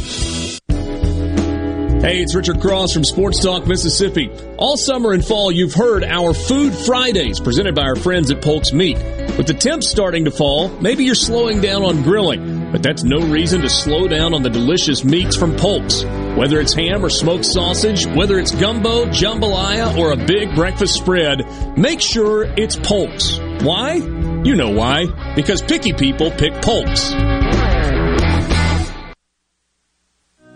[2.06, 4.30] Hey, it's Richard Cross from Sports Talk Mississippi.
[4.58, 8.72] All summer and fall, you've heard our Food Fridays presented by our friends at Polk's
[8.72, 8.96] Meat.
[9.36, 13.18] With the temps starting to fall, maybe you're slowing down on grilling, but that's no
[13.26, 16.04] reason to slow down on the delicious meats from Polk's.
[16.36, 21.78] Whether it's ham or smoked sausage, whether it's gumbo, jambalaya, or a big breakfast spread,
[21.78, 23.38] make sure it's Polk's.
[23.62, 23.94] Why?
[23.94, 25.34] You know why.
[25.34, 27.10] Because picky people pick Polk's.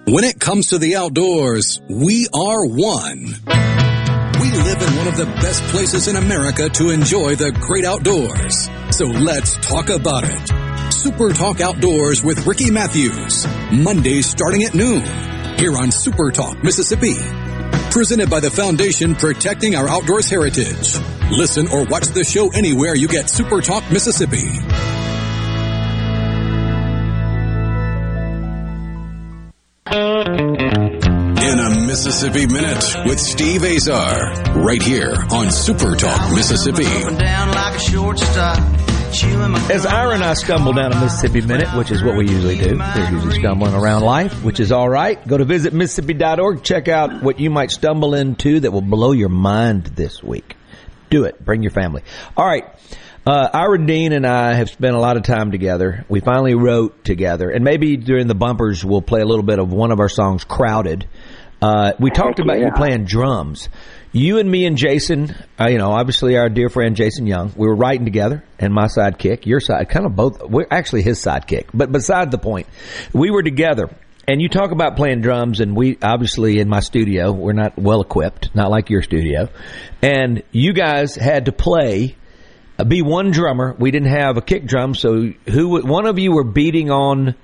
[0.04, 3.24] When it comes to the outdoors, we are one.
[4.40, 8.68] We live in one of the best places in America to enjoy the great outdoors.
[8.90, 10.92] So let's talk about it.
[10.92, 13.46] Super Talk Outdoors with Ricky Matthews.
[13.72, 15.39] Mondays starting at noon.
[15.60, 17.16] Here on Super Talk Mississippi.
[17.90, 20.96] Presented by the Foundation Protecting Our Outdoors Heritage.
[21.30, 24.38] Listen or watch the show anywhere you get Super Talk Mississippi.
[31.44, 36.84] In a Mississippi Minute with Steve Azar, right here on Super Talk Mississippi.
[39.10, 42.78] As Ira and I stumble down a Mississippi Minute, which is what we usually do,
[42.78, 45.26] we're usually stumbling around life, which is all right.
[45.26, 49.86] Go to visitmississippi.org, check out what you might stumble into that will blow your mind
[49.86, 50.54] this week.
[51.10, 51.44] Do it.
[51.44, 52.04] Bring your family.
[52.36, 52.62] All right.
[53.26, 56.04] Uh, Ira Dean and I have spent a lot of time together.
[56.08, 59.72] We finally wrote together, and maybe during the bumpers we'll play a little bit of
[59.72, 61.08] one of our songs, "Crowded."
[61.60, 63.68] Uh, we talked about you playing drums.
[64.12, 67.68] You and me and Jason, uh, you know, obviously our dear friend Jason Young, we
[67.68, 70.42] were writing together, and my sidekick, your side, kind of both.
[70.42, 72.66] We're actually his sidekick, but beside the point,
[73.12, 73.88] we were together.
[74.26, 78.00] And you talk about playing drums, and we obviously in my studio, we're not well
[78.00, 79.48] equipped, not like your studio.
[80.02, 82.16] And you guys had to play
[82.80, 83.76] uh, be one drummer.
[83.78, 87.34] We didn't have a kick drum, so who one of you were beating on.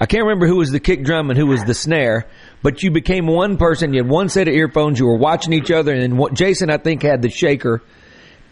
[0.00, 2.26] I can't remember who was the kick drum and who was the snare,
[2.62, 3.92] but you became one person.
[3.94, 4.98] You had one set of earphones.
[4.98, 7.82] You were watching each other, and what, Jason, I think, had the shaker,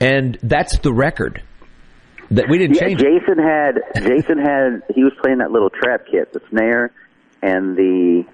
[0.01, 1.43] and that's the record.
[2.31, 3.01] That we didn't yeah, change.
[3.01, 3.07] it.
[3.07, 6.93] Jason had Jason had he was playing that little trap kit, the snare
[7.43, 8.25] and the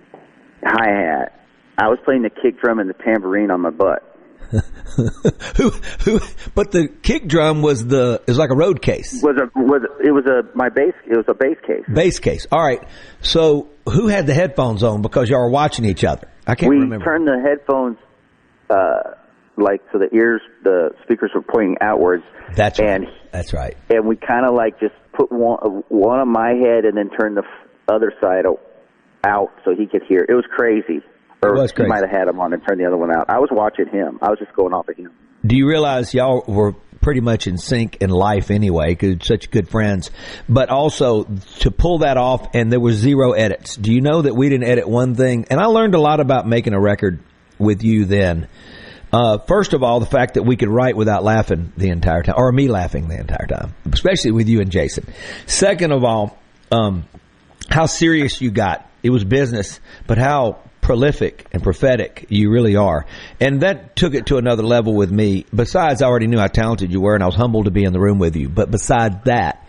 [0.65, 1.47] hi hat.
[1.79, 4.14] I was playing the kick drum and the tambourine on my butt.
[5.57, 5.71] Who,
[6.05, 6.21] who,
[6.55, 10.11] but the kick drum was the is like a road case, Was a was it
[10.13, 11.83] was a my bass it was a bass case.
[11.93, 12.47] bass case.
[12.53, 12.83] All right.
[13.21, 16.29] So who had the headphones on because y'all were watching each other?
[16.47, 16.99] I can't we remember.
[16.99, 17.97] We turned the headphones
[18.71, 19.15] uh
[19.57, 22.25] like so the ears the speakers were pointing outwards.
[22.55, 23.13] That's and right.
[23.33, 23.77] That's right.
[23.91, 27.35] and we kind of like just put one one on my head and then turn
[27.35, 27.43] the
[27.89, 28.45] other side
[29.27, 30.25] out so he could hear.
[30.29, 31.03] It was crazy.
[31.45, 33.27] Or he might have had him on and turned the other one out.
[33.29, 34.19] I was watching him.
[34.23, 35.13] I was just going off of him.
[35.47, 39.69] Do you realize y'all were pretty much in sync in life anyway, because such good
[39.69, 40.11] friends.
[40.49, 41.25] But also
[41.61, 43.77] to pull that off, and there was zero edits.
[43.77, 45.47] Do you know that we didn't edit one thing?
[45.51, 47.21] And I learned a lot about making a record
[47.59, 48.49] with you then.
[49.13, 52.35] Uh, first of all, the fact that we could write without laughing the entire time,
[52.39, 55.07] or me laughing the entire time, especially with you and Jason.
[55.47, 56.37] Second of all,
[56.73, 57.05] um,
[57.69, 58.91] how serious you got.
[59.03, 63.07] It was business, but how prolific and prophetic you really are.
[63.41, 65.47] And that took it to another level with me.
[65.53, 67.95] Besides, I already knew how talented you were and I was humbled to be in
[67.95, 68.51] the room with you.
[68.51, 69.67] But besides that,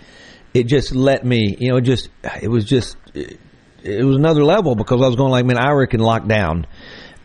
[0.53, 2.09] it just let me, you know, just,
[2.41, 3.39] it was just, it,
[3.81, 6.67] it was another level because I was going like, man, Ira can lock down.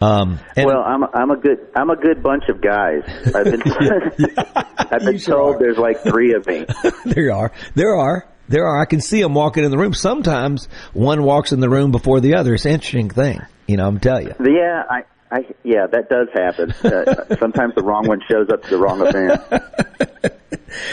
[0.01, 3.03] Um, well, I'm a, I'm a good I'm a good bunch of guys.
[3.35, 3.63] I've been
[4.79, 6.65] I've been told there's like three of me.
[7.05, 7.53] there are.
[7.75, 8.27] There are.
[8.49, 8.81] There are.
[8.81, 9.93] I can see them walking in the room.
[9.93, 12.55] Sometimes one walks in the room before the other.
[12.55, 13.43] It's an interesting thing.
[13.71, 14.35] You know, I'm telling you.
[14.41, 16.73] Yeah, I, I yeah, that does happen.
[16.73, 20.37] Uh, sometimes the wrong one shows up to the wrong event.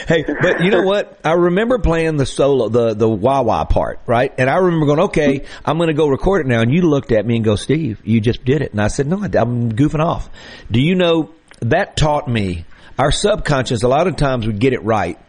[0.07, 1.19] Hey, but you know what?
[1.23, 4.34] I remember playing the solo, the the wah wah part, right?
[4.38, 6.61] And I remember going, okay, I'm going to go record it now.
[6.61, 8.71] And you looked at me and go, Steve, you just did it.
[8.71, 10.30] And I said, no, I'm goofing off.
[10.71, 12.65] Do you know that taught me
[12.97, 13.84] our subconscious?
[13.84, 15.19] A lot of times we get it right,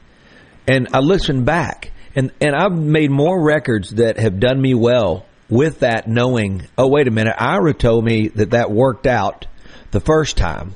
[0.66, 5.26] and I listen back, and and I've made more records that have done me well
[5.48, 9.46] with that, knowing, oh wait a minute, Ira told me that that worked out
[9.90, 10.74] the first time.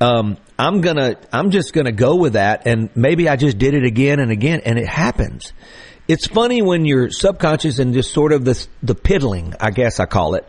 [0.00, 3.84] Um, I'm gonna, I'm just gonna go with that, and maybe I just did it
[3.84, 5.52] again and again, and it happens.
[6.08, 10.06] It's funny when your subconscious and just sort of the the piddling, I guess I
[10.06, 10.46] call it,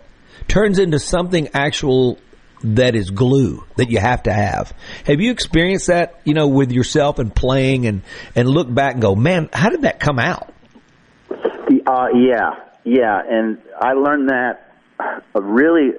[0.48, 2.18] turns into something actual
[2.64, 4.74] that is glue that you have to have.
[5.06, 8.02] Have you experienced that, you know, with yourself and playing and
[8.36, 10.54] and look back and go, man, how did that come out?
[11.30, 12.52] Uh, yeah,
[12.84, 15.92] yeah, and I learned that uh, really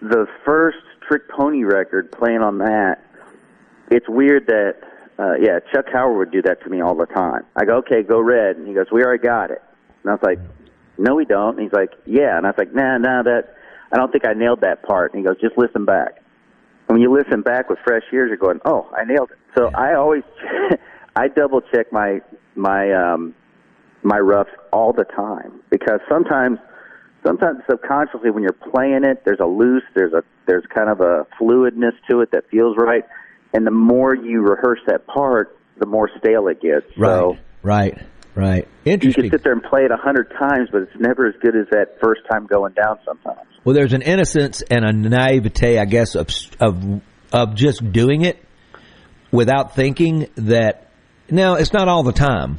[0.00, 3.04] the first Trick Pony record playing on that,
[3.90, 4.76] it's weird that
[5.18, 7.44] uh yeah, Chuck Howard would do that to me all the time.
[7.56, 9.62] I go, Okay, go red and he goes, We already got it.
[10.02, 10.38] And I was like,
[10.98, 13.56] No we don't and he's like, Yeah and I was like, Nah, nah, that
[13.92, 16.16] I don't think I nailed that part and he goes, Just listen back.
[16.88, 19.38] And when you listen back with fresh ears you're going, Oh, I nailed it.
[19.56, 20.22] So I always
[21.16, 22.22] I double check my
[22.56, 23.34] my um
[24.02, 26.58] my roughs all the time because sometimes
[27.24, 31.26] sometimes subconsciously when you're playing it there's a loose there's a there's kind of a
[31.40, 33.04] fluidness to it that feels right
[33.54, 37.96] and the more you rehearse that part the more stale it gets so Right,
[38.34, 38.66] right.
[38.84, 39.24] Interesting.
[39.24, 41.56] You can sit there and play it a hundred times but it's never as good
[41.56, 45.84] as that first time going down sometimes Well, there's an innocence and a naivete, I
[45.84, 46.28] guess, of
[46.60, 48.44] of of just doing it
[49.30, 50.88] without thinking that.
[51.30, 52.58] Now, it's not all the time,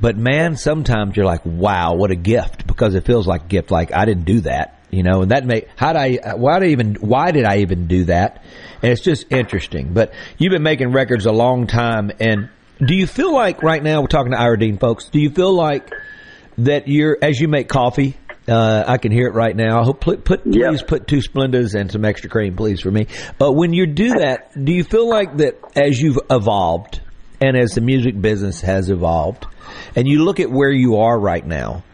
[0.00, 3.70] but man, sometimes you're like, "Wow, what a gift!" Because it feels like a gift.
[3.70, 6.34] Like I didn't do that, you know, and that may how did I?
[6.34, 6.94] Why did I even?
[6.96, 8.42] Why did I even do that?
[8.82, 9.92] And it's just interesting.
[9.92, 12.48] But you've been making records a long time, and
[12.84, 15.10] do you feel like right now we're talking to Ira Dean folks?
[15.10, 15.92] Do you feel like
[16.58, 18.16] that you're as you make coffee?
[18.48, 19.80] Uh, I can hear it right now.
[19.80, 23.06] I hope put, put please put two Splendas and some extra cream, please, for me.
[23.38, 27.00] But when you do that, do you feel like that as you've evolved
[27.40, 29.46] and as the music business has evolved,
[29.96, 31.84] and you look at where you are right now?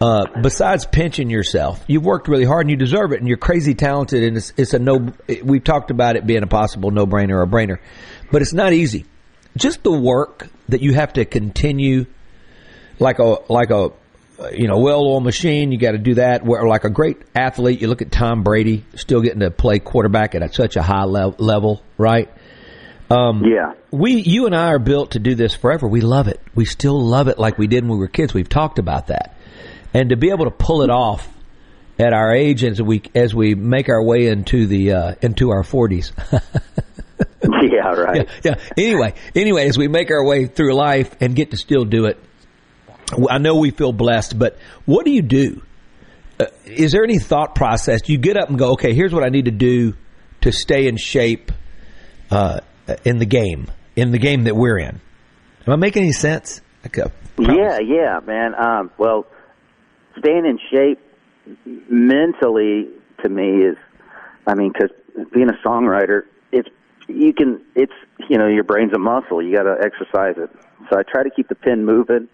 [0.00, 3.74] Uh, besides pinching yourself, you've worked really hard and you deserve it, and you're crazy
[3.74, 5.12] talented, and it's, it's a no.
[5.42, 7.78] We've talked about it being a possible no brainer or a brainer,
[8.30, 9.06] but it's not easy.
[9.56, 12.06] Just the work that you have to continue,
[13.00, 13.90] like a like a
[14.52, 15.72] you know well-oiled machine.
[15.72, 16.44] You got to do that.
[16.44, 20.36] Where like a great athlete, you look at Tom Brady, still getting to play quarterback
[20.36, 22.30] at such a high level right?
[23.10, 23.74] Um, yeah.
[23.90, 25.88] We, you and I are built to do this forever.
[25.88, 26.40] We love it.
[26.54, 28.34] We still love it like we did when we were kids.
[28.34, 29.36] We've talked about that,
[29.94, 31.26] and to be able to pull it off
[31.98, 35.64] at our age as we as we make our way into the uh, into our
[35.64, 36.12] forties.
[36.32, 38.28] yeah, right.
[38.44, 38.54] Yeah, yeah.
[38.76, 42.18] Anyway, anyway, as we make our way through life and get to still do it,
[43.30, 44.38] I know we feel blessed.
[44.38, 45.62] But what do you do?
[46.38, 48.02] Uh, is there any thought process?
[48.02, 49.94] Do you get up and go, okay, here's what I need to do
[50.42, 51.50] to stay in shape
[52.30, 52.60] uh,
[53.04, 55.00] in the game, in the game that we're in?
[55.66, 56.60] Am I making any sense?
[56.82, 56.96] Like
[57.38, 58.54] Yeah, yeah, man.
[58.54, 59.26] Um, well,
[60.18, 61.00] staying in shape
[61.90, 62.88] mentally
[63.22, 63.76] to me is,
[64.46, 64.90] I mean, because
[65.32, 66.22] being a songwriter,
[66.52, 66.68] it's
[67.08, 67.92] you can, it's
[68.28, 69.42] you know, your brain's a muscle.
[69.42, 70.50] You got to exercise it.
[70.90, 72.28] So I try to keep the pen moving,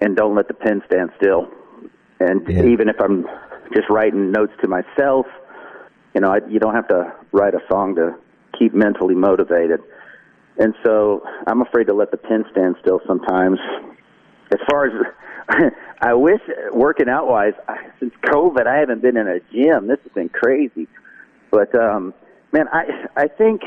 [0.00, 1.48] and don't let the pen stand still.
[2.20, 3.26] And even if I'm
[3.74, 5.26] just writing notes to myself,
[6.14, 8.14] you know, I, you don't have to write a song to
[8.58, 9.80] keep mentally motivated.
[10.58, 13.58] And so I'm afraid to let the pen stand still sometimes.
[14.52, 14.92] As far as
[16.00, 16.40] I wish
[16.72, 17.54] working out wise,
[17.98, 19.88] since COVID, I haven't been in a gym.
[19.88, 20.88] This has been crazy.
[21.50, 22.14] But um,
[22.52, 23.62] man, I I think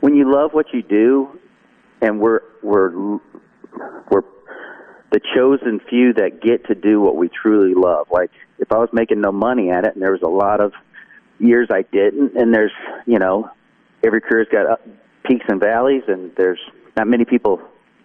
[0.00, 1.38] when you love what you do,
[2.00, 3.18] and we're we're
[4.10, 4.22] we're
[5.12, 8.08] the chosen few that get to do what we truly love.
[8.10, 10.72] Like if I was making no money at it, and there was a lot of
[11.38, 12.72] years I didn't, and there's
[13.06, 13.50] you know
[14.06, 14.86] every career's got up,
[15.24, 16.60] peaks and valleys, and there's
[16.96, 17.60] not many people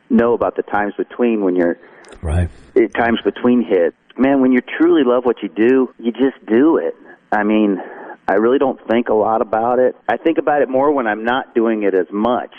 [0.09, 1.77] know about the times between when you're
[2.21, 2.49] right
[2.93, 3.95] times between hits.
[4.17, 6.95] Man, when you truly love what you do, you just do it.
[7.31, 7.81] I mean,
[8.27, 9.95] I really don't think a lot about it.
[10.07, 12.53] I think about it more when I'm not doing it as much.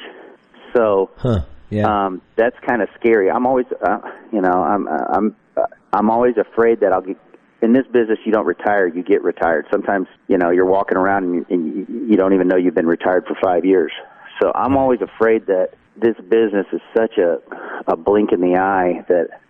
[0.74, 1.42] So, huh?
[1.70, 2.06] Yeah.
[2.06, 3.30] um, that's kind of scary.
[3.30, 3.98] I'm always, uh,
[4.32, 7.18] you know, I'm, uh, I'm, uh, I'm always afraid that I'll get.
[7.62, 9.66] In this business, you don't retire; you get retired.
[9.70, 12.74] Sometimes, you know, you're walking around and you, and you, you don't even know you've
[12.74, 13.92] been retired for five years.
[14.40, 17.38] So I'm always afraid that this business is such a
[17.86, 19.40] a blink in the eye that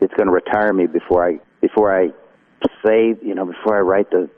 [0.00, 2.08] it's going to retire me before I before I
[2.84, 4.28] say, you know, before I write the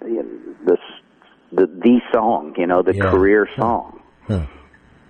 [0.00, 0.24] the
[0.64, 0.76] the
[1.52, 3.10] the, the song, you know, the Yeah.
[3.10, 4.00] career song.
[4.28, 4.46] Huh.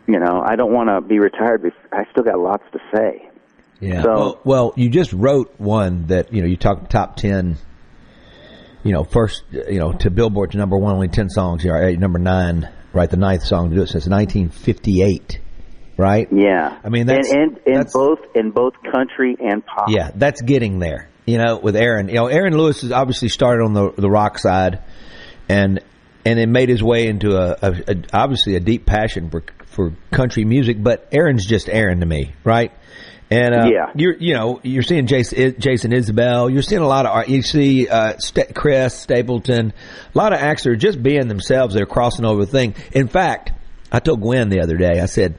[0.06, 1.62] You know, I don't want to be retired.
[1.62, 3.29] Before, I still got lots to say.
[3.80, 4.02] Yeah.
[4.02, 7.56] So- well, well, you just wrote one that you know you talk top ten.
[8.82, 11.64] You know, first you know to Billboard's number one, only ten songs.
[11.64, 13.10] You're at number nine, right?
[13.10, 15.38] The ninth song to do it since 1958,
[15.98, 16.28] right?
[16.32, 16.78] Yeah.
[16.82, 19.88] I mean, that's and and in both in both country and pop.
[19.90, 21.08] yeah, that's getting there.
[21.26, 24.38] You know, with Aaron, you know, Aaron Lewis has obviously started on the the rock
[24.38, 24.80] side,
[25.48, 25.80] and
[26.24, 29.94] and it made his way into a, a, a obviously a deep passion for for
[30.10, 30.82] country music.
[30.82, 32.72] But Aaron's just Aaron to me, right?
[33.30, 33.92] And uh, Yeah.
[33.94, 37.28] you're you know you're seeing Jason Jason Isbell, you're seeing a lot of art.
[37.28, 39.72] You see uh, St- Chris Stapleton,
[40.14, 41.74] a lot of acts are just being themselves.
[41.74, 42.74] They're crossing over the thing.
[42.92, 43.52] In fact,
[43.92, 45.00] I told Gwen the other day.
[45.00, 45.36] I said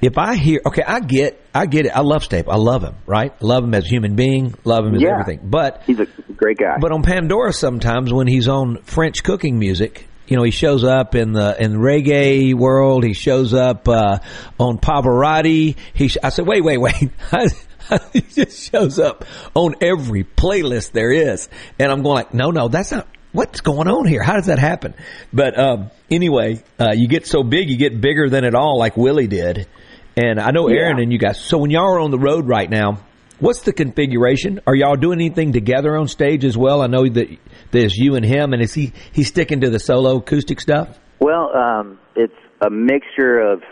[0.00, 1.90] if I hear, okay, I get, I get it.
[1.90, 2.52] I love Staple.
[2.52, 3.40] I love him, right?
[3.42, 4.54] Love him as a human being.
[4.64, 5.10] Love him as Yeah.
[5.20, 5.40] everything.
[5.44, 6.78] But he's a great guy.
[6.80, 11.14] But on Pandora, sometimes when he's on French cooking music, you know, he shows up
[11.14, 13.04] in the in reggae world.
[13.04, 14.20] He shows up uh,
[14.58, 15.76] on Pavarotti.
[15.92, 17.10] He, sh- I said, wait, wait, wait.
[18.14, 22.68] he just shows up on every playlist there is, and I'm going like, no, no,
[22.68, 23.06] that's not.
[23.32, 24.22] What's going on here?
[24.22, 24.94] How does that happen?
[25.34, 28.96] But um, anyway, uh, you get so big, you get bigger than it all, like
[28.96, 29.68] Willie did.
[30.16, 31.38] And I know Aaron and you guys.
[31.38, 33.04] So when y'all are on the road right now,
[33.42, 34.60] what's the configuration?
[34.66, 36.80] Are y'all doing anything together on stage as well?
[36.80, 37.36] I know that
[37.72, 40.98] there's you and him, and is he he's sticking to the solo acoustic stuff?
[41.20, 43.62] Well, um, it's a mixture of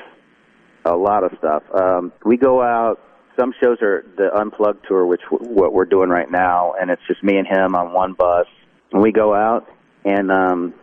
[0.85, 1.63] a lot of stuff.
[1.73, 3.01] Um, we go out.
[3.39, 7.01] Some shows are the unplugged tour, which w- what we're doing right now, and it's
[7.07, 8.47] just me and him on one bus.
[8.93, 9.69] And we go out,
[10.05, 10.75] and um,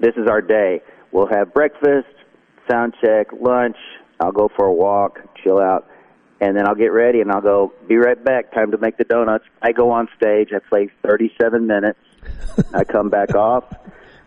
[0.00, 0.82] this is our day.
[1.12, 2.08] We'll have breakfast,
[2.70, 3.76] sound check, lunch.
[4.20, 5.86] I'll go for a walk, chill out,
[6.42, 7.72] and then I'll get ready and I'll go.
[7.86, 8.52] Be right back.
[8.52, 9.44] Time to make the donuts.
[9.62, 10.48] I go on stage.
[10.52, 12.00] I play 37 minutes.
[12.74, 13.64] I come back off.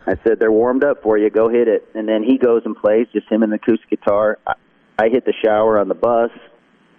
[0.06, 1.28] I said they're warmed up for you.
[1.28, 1.86] Go hit it.
[1.94, 4.38] And then he goes and plays, just him and the acoustic guitar.
[4.46, 4.54] I,
[4.98, 6.30] I hit the shower on the bus,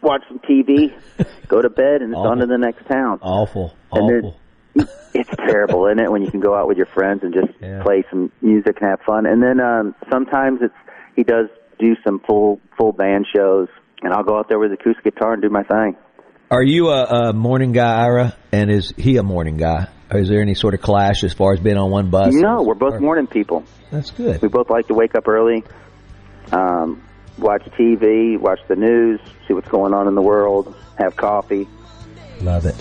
[0.03, 0.93] watch some TV,
[1.47, 3.17] go to bed, and it's on to the next town.
[3.21, 4.39] Awful, awful.
[5.15, 8.03] It's terrible, isn't it, when you can go out with your friends and just play
[8.11, 9.25] some music and have fun.
[9.25, 10.75] And then um, sometimes it's
[11.15, 11.47] he does
[11.79, 13.67] do some full full band shows,
[14.01, 15.95] and I'll go out there with the acoustic guitar and do my thing.
[16.49, 18.35] Are you a, a morning guy, Ira?
[18.51, 19.87] And is he a morning guy?
[20.09, 22.33] Or is there any sort of clash as far as being on one bus?
[22.33, 23.65] No, we're both morning people.
[23.91, 24.41] That's good.
[24.41, 25.65] We both like to wake up early,
[26.51, 27.03] um,
[27.37, 31.67] watch TV, watch the news, see what's going on in the world, have coffee.
[32.39, 32.75] Love it.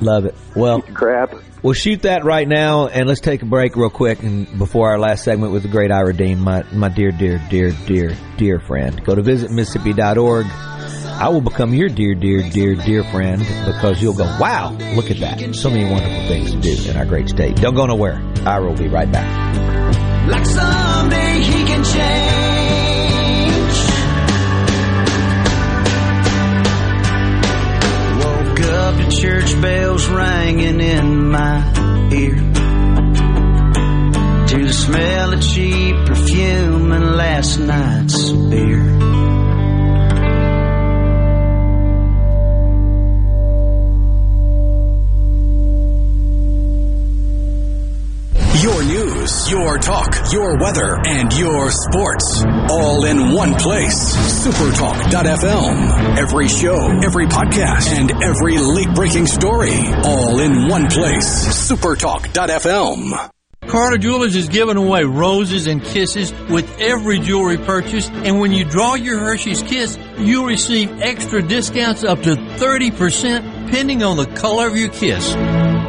[0.00, 0.34] Love it.
[0.54, 1.34] Well, crap.
[1.62, 4.22] We'll shoot that right now, and let's take a break real quick.
[4.22, 7.72] And before our last segment with the great Ira Dean, my my dear, dear, dear,
[7.86, 10.46] dear, dear friend, go to visit Mississippi.org.
[10.46, 15.18] I will become your dear, dear, dear, dear friend because you'll go, wow, look at
[15.18, 15.54] that.
[15.56, 17.56] So many wonderful things to do in our great state.
[17.56, 18.22] Don't go nowhere.
[18.46, 20.28] Ira will be right back.
[20.28, 22.47] Like someday he can change.
[28.98, 31.58] To church bells ringing in my
[32.12, 32.36] ear.
[34.48, 39.27] To the smell of cheap perfume and last night's beer.
[49.28, 52.42] News, your talk, your weather, and your sports.
[52.70, 54.16] All in one place.
[54.46, 56.18] Supertalk.fm.
[56.18, 59.78] Every show, every podcast, and every late breaking story.
[60.04, 61.70] All in one place.
[61.70, 63.30] Supertalk.fm.
[63.66, 68.64] Carter Jewelers is giving away roses and kisses with every jewelry purchase, and when you
[68.64, 74.66] draw your Hershey's Kiss, you'll receive extra discounts up to 30% depending on the color
[74.68, 75.34] of your kiss.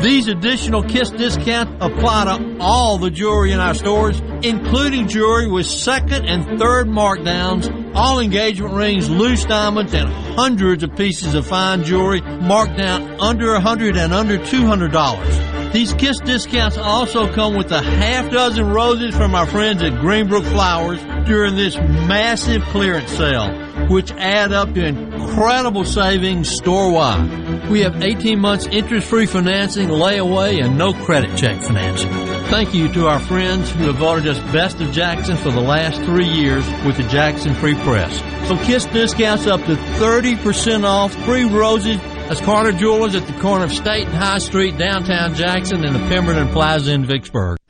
[0.02, 5.66] These additional kiss discounts apply to all the jewelry in our stores, including jewelry with
[5.66, 11.84] second and third markdowns, all engagement rings, loose diamonds, and hundreds of pieces of fine
[11.84, 15.38] jewelry marked down under a hundred and under two hundred dollars.
[15.74, 20.50] These kiss discounts also come with a half dozen roses from our friends at Greenbrook
[20.50, 23.50] Flowers during this massive clearance sale,
[23.90, 27.70] which add up to incredible savings store-wide.
[27.70, 32.12] We have 18 months interest-free financing, layaway, and no credit check financing.
[32.50, 36.02] Thank you to our friends who have voted us Best of Jackson for the last
[36.02, 38.18] three years with the Jackson Free Press.
[38.48, 43.66] So Kiss discounts up to 30% off, free roses, that's Carter Jewelers at the corner
[43.66, 47.59] of State and High Street, downtown Jackson, and the Pemberton Plaza in Vicksburg.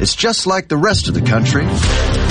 [0.00, 1.64] It's just like the rest of the country,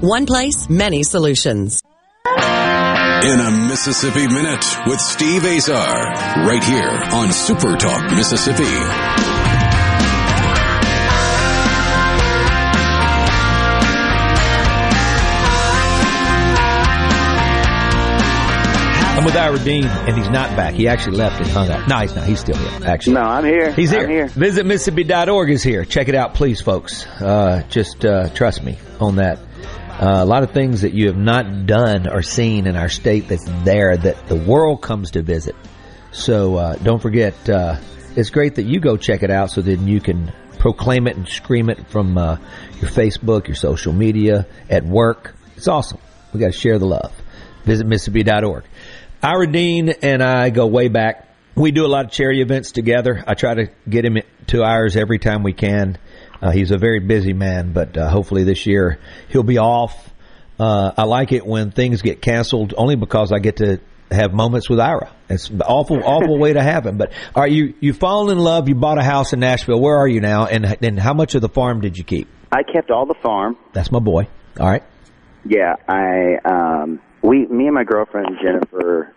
[0.00, 1.82] One place, many solutions.
[2.26, 6.04] In a Mississippi Minute with Steve Azar,
[6.46, 8.62] right here on Super Talk Mississippi.
[19.18, 20.74] I'm with Ira Dean, and he's not back.
[20.74, 21.88] He actually left and hung up.
[21.88, 22.24] No, he's not.
[22.24, 23.14] He's still here, actually.
[23.14, 23.72] No, I'm here.
[23.72, 24.04] He's here.
[24.04, 24.28] I'm here.
[24.28, 25.84] Visit Mississippi.org is here.
[25.84, 27.04] Check it out, please, folks.
[27.04, 29.40] Uh, just uh, trust me on that.
[30.00, 33.26] Uh, a lot of things that you have not done or seen in our state
[33.26, 35.56] that's there that the world comes to visit.
[36.12, 37.80] So uh, don't forget, uh,
[38.14, 41.26] it's great that you go check it out so then you can proclaim it and
[41.26, 42.36] scream it from uh,
[42.80, 45.34] your Facebook, your social media, at work.
[45.56, 45.98] It's awesome.
[46.32, 47.12] We got to share the love.
[47.64, 48.64] Visit Mississippi.org.
[49.20, 51.28] Ira Dean and I go way back.
[51.56, 53.24] We do a lot of charity events together.
[53.26, 54.18] I try to get him
[54.48, 55.98] to ours every time we can.
[56.40, 60.12] Uh, he's a very busy man, but uh, hopefully this year he'll be off.
[60.58, 63.80] Uh, I like it when things get canceled only because I get to
[64.10, 65.10] have moments with Ira.
[65.28, 66.96] It's an awful, awful way to have him.
[66.96, 68.68] But are you you fallen in love?
[68.68, 69.80] You bought a house in Nashville.
[69.80, 70.46] Where are you now?
[70.46, 72.28] And and how much of the farm did you keep?
[72.50, 73.56] I kept all the farm.
[73.72, 74.28] That's my boy.
[74.58, 74.82] All right.
[75.44, 79.14] Yeah, I um we me and my girlfriend Jennifer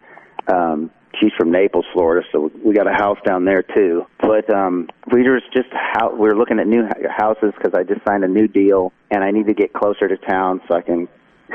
[0.47, 4.05] um she's from Naples, Florida, so we got a house down there too.
[4.20, 8.01] But um we were just how we were looking at new houses cuz I just
[8.07, 11.07] signed a new deal and I need to get closer to town so I can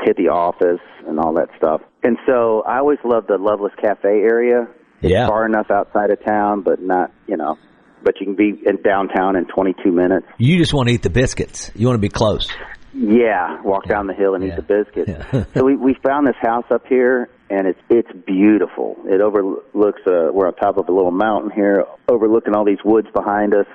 [0.03, 1.81] hit the office and all that stuff.
[2.03, 4.67] And so I always loved the Loveless Cafe area.
[5.01, 5.27] It's Yeah.
[5.27, 7.57] far enough outside of town but not, you know,
[8.03, 10.27] but you can be in downtown in 22 minutes.
[10.37, 11.71] You just want to eat the biscuits.
[11.75, 12.47] You want to be close.
[12.99, 15.11] Yeah, walk down the hill and eat the biscuits.
[15.53, 18.97] so we we found this house up here, and it's it's beautiful.
[19.05, 20.01] It overlooks.
[20.07, 23.67] Uh, we're on top of a little mountain here, overlooking all these woods behind us.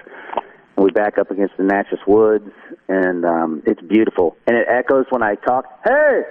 [0.77, 2.51] And we back up against the Natchez Woods,
[2.89, 4.37] and um, it's beautiful.
[4.49, 5.67] And it echoes when I talk.
[5.85, 6.23] Hey,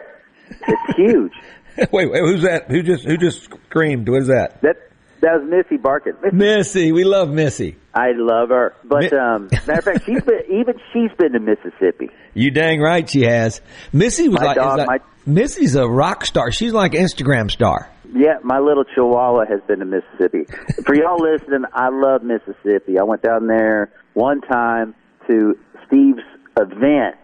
[0.49, 1.33] it's huge.
[1.93, 2.69] wait, wait, who's that?
[2.69, 4.09] Who just who just screamed?
[4.09, 4.61] What is that?
[4.63, 4.90] That
[5.21, 6.13] that was Missy barking.
[6.21, 7.77] Missy, Missy, we love Missy.
[7.93, 12.09] I love her, but um, matter of fact, she's been even she's been to Mississippi.
[12.33, 13.61] You dang right she has.
[13.91, 16.51] Missy was My like, dog, like- my- Missy's a rock star.
[16.51, 17.87] She's like an Instagram star.
[18.13, 20.45] Yeah, my little chihuahua has been to Mississippi.
[20.83, 22.97] For y'all listening, I love Mississippi.
[22.99, 24.95] I went down there one time
[25.27, 26.23] to Steve's
[26.59, 27.15] event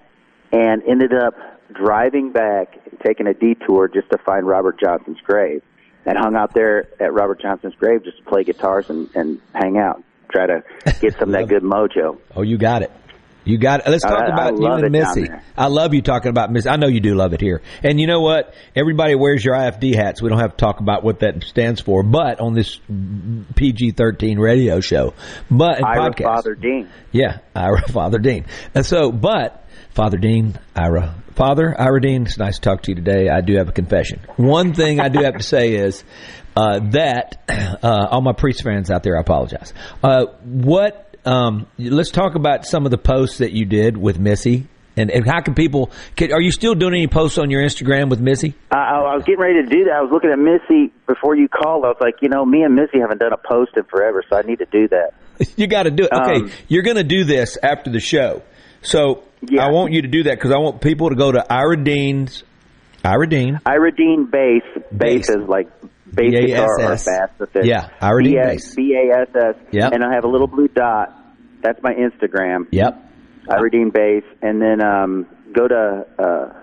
[0.54, 1.34] and ended up
[1.74, 5.62] driving back taking a detour just to find Robert Johnson's grave.
[6.08, 9.78] And hung out there at Robert Johnson's grave just to play guitars and, and hang
[9.78, 10.02] out.
[10.32, 10.64] Try to
[11.02, 12.18] get some of that good mojo.
[12.36, 12.92] Oh, you got it.
[13.44, 13.82] You got.
[13.82, 13.90] It.
[13.90, 15.30] Let's talk I- I about you and Missy.
[15.58, 16.68] I love you talking about Missy.
[16.70, 17.62] I know you do love it here.
[17.84, 18.54] And you know what?
[18.76, 20.22] Everybody wears your IFD hats.
[20.22, 22.04] We don't have to talk about what that stands for.
[22.04, 22.80] But on this
[23.56, 25.14] PG thirteen radio show,
[25.52, 26.90] but in Ira podcast, Father Dean.
[27.12, 28.46] yeah, Ira Father Dean.
[28.76, 29.66] And so, but
[29.98, 33.30] Father Dean, Ira, Father Ira Dean, it's nice to talk to you today.
[33.30, 34.20] I do have a confession.
[34.36, 36.04] One thing I do have to say is
[36.56, 37.42] uh, that
[37.82, 39.74] uh, all my priest fans out there, I apologize.
[40.04, 41.16] Uh, what?
[41.26, 44.68] Um, let's talk about some of the posts that you did with Missy.
[44.96, 45.90] And, and how can people?
[46.16, 48.54] Can, are you still doing any posts on your Instagram with Missy?
[48.70, 49.94] I, I was getting ready to do that.
[49.94, 51.86] I was looking at Missy before you called.
[51.86, 54.38] I was like, you know, me and Missy haven't done a post in forever, so
[54.38, 55.14] I need to do that.
[55.58, 56.12] You got to do it.
[56.14, 58.44] Okay, Um, you're going to do this after the show.
[58.84, 59.24] So
[59.60, 62.44] I want you to do that because I want people to go to Ira Dean's.
[63.04, 63.60] Ira Dean.
[63.66, 64.64] Ira Dean bass.
[64.92, 65.70] Bass is like
[66.12, 67.06] bass guitar or B-A-S-S.
[67.54, 67.66] bass.
[67.66, 68.76] Yeah, Ira Dean B A- bass.
[68.76, 69.56] B-A-S-S.
[69.72, 69.92] Yep.
[69.94, 71.14] And I have a little blue dot.
[71.62, 72.68] That's my Instagram.
[72.72, 73.04] Yep.
[73.50, 74.24] Ira Dean bass.
[74.42, 76.54] And then um, go to uh,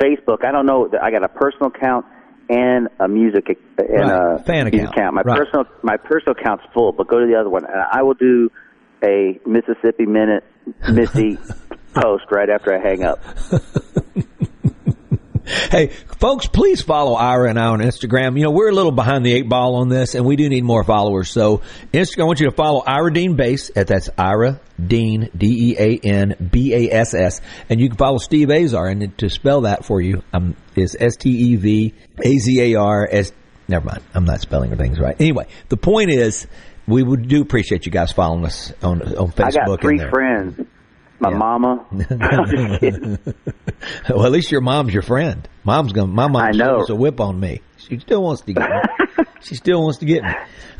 [0.00, 0.44] Facebook.
[0.44, 0.88] I don't know.
[1.02, 2.06] I got a personal account
[2.48, 3.46] and a music
[3.78, 4.40] and Right.
[4.40, 5.14] a Fan music account.
[5.14, 5.38] My Right.
[5.38, 7.64] personal my personal account's full, but go to the other one.
[7.64, 8.50] And I will do
[9.02, 10.44] a Mississippi Minute
[10.92, 11.38] Missy
[11.94, 13.20] post right after I hang up.
[15.70, 15.88] Hey,
[16.18, 18.38] folks, please follow Ira and I on Instagram.
[18.38, 20.64] You know, we're a little behind the eight ball on this, and we do need
[20.64, 21.30] more followers.
[21.30, 21.60] So,
[21.92, 23.70] Instagram, I want you to follow Ira Dean Bass.
[23.76, 27.98] At that's Ira Dean D E A N B A S S, and you can
[27.98, 28.86] follow Steve Azar.
[28.86, 32.80] And to spell that for you, um, is S T E V A Z A
[32.80, 33.32] R S.
[33.68, 35.16] Never mind, I'm not spelling things right.
[35.20, 36.46] Anyway, the point is,
[36.86, 39.58] we would do appreciate you guys following us on on Facebook.
[39.58, 40.66] I got three friends.
[41.30, 41.86] My mama.
[42.10, 43.18] I'm just kidding.
[44.08, 45.48] well, at least your mom's your friend.
[45.64, 46.12] Mom's gonna.
[46.12, 46.84] My mom I know.
[46.88, 47.60] a whip on me.
[47.78, 49.24] She still wants to get me.
[49.40, 50.32] she still wants to get me.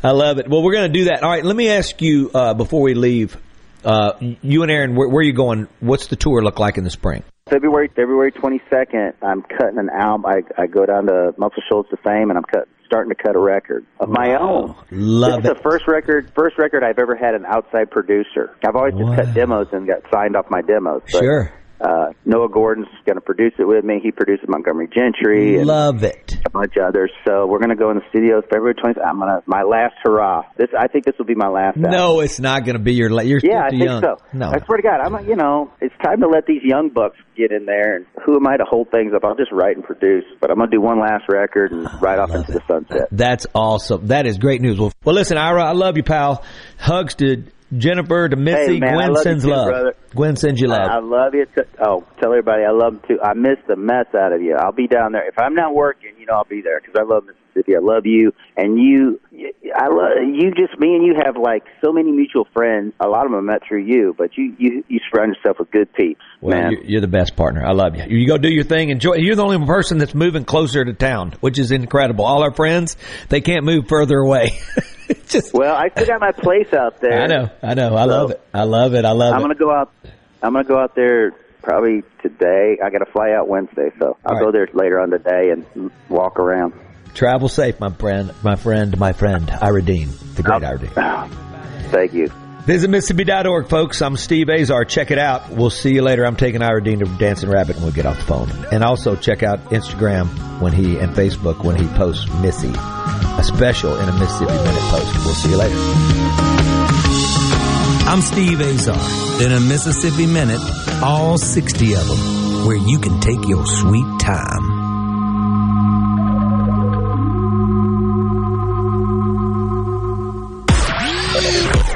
[0.03, 0.49] I love it.
[0.49, 1.23] Well, we're gonna do that.
[1.23, 1.43] All right.
[1.43, 3.37] Let me ask you uh, before we leave.
[3.83, 5.67] Uh, you and Aaron, where, where are you going?
[5.79, 7.23] What's the tour look like in the spring?
[7.47, 10.25] February February 22nd, I'm cutting an album.
[10.25, 13.35] I, I go down to Muscle Shoals to Fame, and I'm cut, starting to cut
[13.35, 14.75] a record of my own.
[14.91, 15.57] Love this it.
[15.57, 18.55] is the first record, first record I've ever had an outside producer.
[18.65, 21.01] I've always just cut demos and got signed off my demos.
[21.11, 21.53] But, Sure.
[21.81, 23.99] Uh, Noah Gordon's going to produce it with me.
[24.01, 26.37] He produces Montgomery Gentry and Love it.
[26.45, 27.11] a bunch of others.
[27.27, 29.05] So we're going to go in the studio February 20th.
[29.05, 30.43] I'm gonna my last hurrah.
[30.57, 31.75] This I think this will be my last.
[31.77, 31.91] album.
[31.91, 33.09] No, it's not going to be your.
[33.09, 34.01] la- You're Yeah, I think too young.
[34.03, 34.17] so.
[34.33, 34.49] No.
[34.51, 35.27] I swear to God, I'm.
[35.27, 37.97] You know, it's time to let these young bucks get in there.
[37.97, 39.23] And who am I to hold things up?
[39.25, 40.23] I'll just write and produce.
[40.39, 43.09] But I'm gonna do one last record and ride off into the sunset.
[43.11, 44.07] That's awesome.
[44.07, 44.79] That is great news.
[44.79, 46.43] Well, well, listen, Ira, I love you, pal.
[46.79, 47.43] Hugs to
[47.75, 48.75] Jennifer, to Missy.
[48.75, 49.67] Hey, man, Gwen love sends too, love.
[49.67, 49.93] brother.
[50.15, 50.87] Gwen sends you love.
[50.89, 51.45] I, I love you.
[51.45, 53.19] T- oh, tell everybody I love them too.
[53.21, 54.55] I miss the mess out of you.
[54.57, 56.11] I'll be down there if I'm not working.
[56.17, 57.44] You know, I'll be there because I love Mississippi.
[57.57, 59.19] I love you, and you.
[59.75, 60.51] I love you.
[60.51, 62.93] Just me and you have like so many mutual friends.
[62.99, 65.71] A lot of them I met through you, but you you you surround yourself with
[65.71, 66.73] good peeps, Well, man.
[66.83, 67.65] you're, the best partner.
[67.65, 68.03] I love you.
[68.07, 68.89] You go do your thing.
[68.89, 69.15] Enjoy.
[69.15, 72.25] You're the only person that's moving closer to town, which is incredible.
[72.25, 72.97] All our friends,
[73.29, 74.59] they can't move further away.
[75.27, 77.21] Just, well, I still got my place out there.
[77.21, 77.49] I know.
[77.61, 77.95] I know.
[77.95, 78.41] I love it.
[78.53, 79.05] I love it.
[79.05, 79.43] I love I'm it.
[79.43, 79.91] gonna go out.
[80.41, 81.31] I'm gonna go out there
[81.61, 82.77] probably today.
[82.83, 85.91] I got to fly out Wednesday, so I'll All go there later on today and
[86.09, 86.73] walk around.
[87.15, 88.33] Travel safe, my friend.
[88.43, 88.99] My friend.
[88.99, 89.49] My friend.
[89.49, 90.89] Ira Dean, the great Ira Dean.
[91.89, 92.27] Thank you.
[92.65, 94.01] Visit Mississippi.org, folks.
[94.01, 94.85] I'm Steve Azar.
[94.85, 95.49] Check it out.
[95.51, 96.25] We'll see you later.
[96.25, 98.49] I'm taking Ira Dean to Dancing Rabbit when we'll get off the phone.
[98.71, 103.97] And also check out Instagram when he and Facebook when he posts Missy, a special
[103.97, 105.15] in a Mississippi Minute post.
[105.25, 105.75] We'll see you later.
[108.07, 109.41] I'm Steve Azar.
[109.41, 110.61] In a Mississippi Minute,
[111.01, 114.84] all 60 of them, where you can take your sweet time.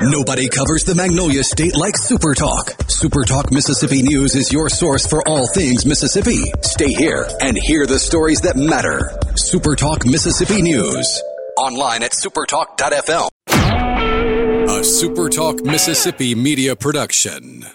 [0.01, 2.73] Nobody covers the Magnolia State like Super Talk.
[2.87, 6.39] Super Talk Mississippi News is your source for all things Mississippi.
[6.61, 9.11] Stay here and hear the stories that matter.
[9.35, 11.21] Super Talk Mississippi News.
[11.57, 13.27] Online at supertalk.fm.
[14.69, 17.65] A Super Talk Mississippi media production.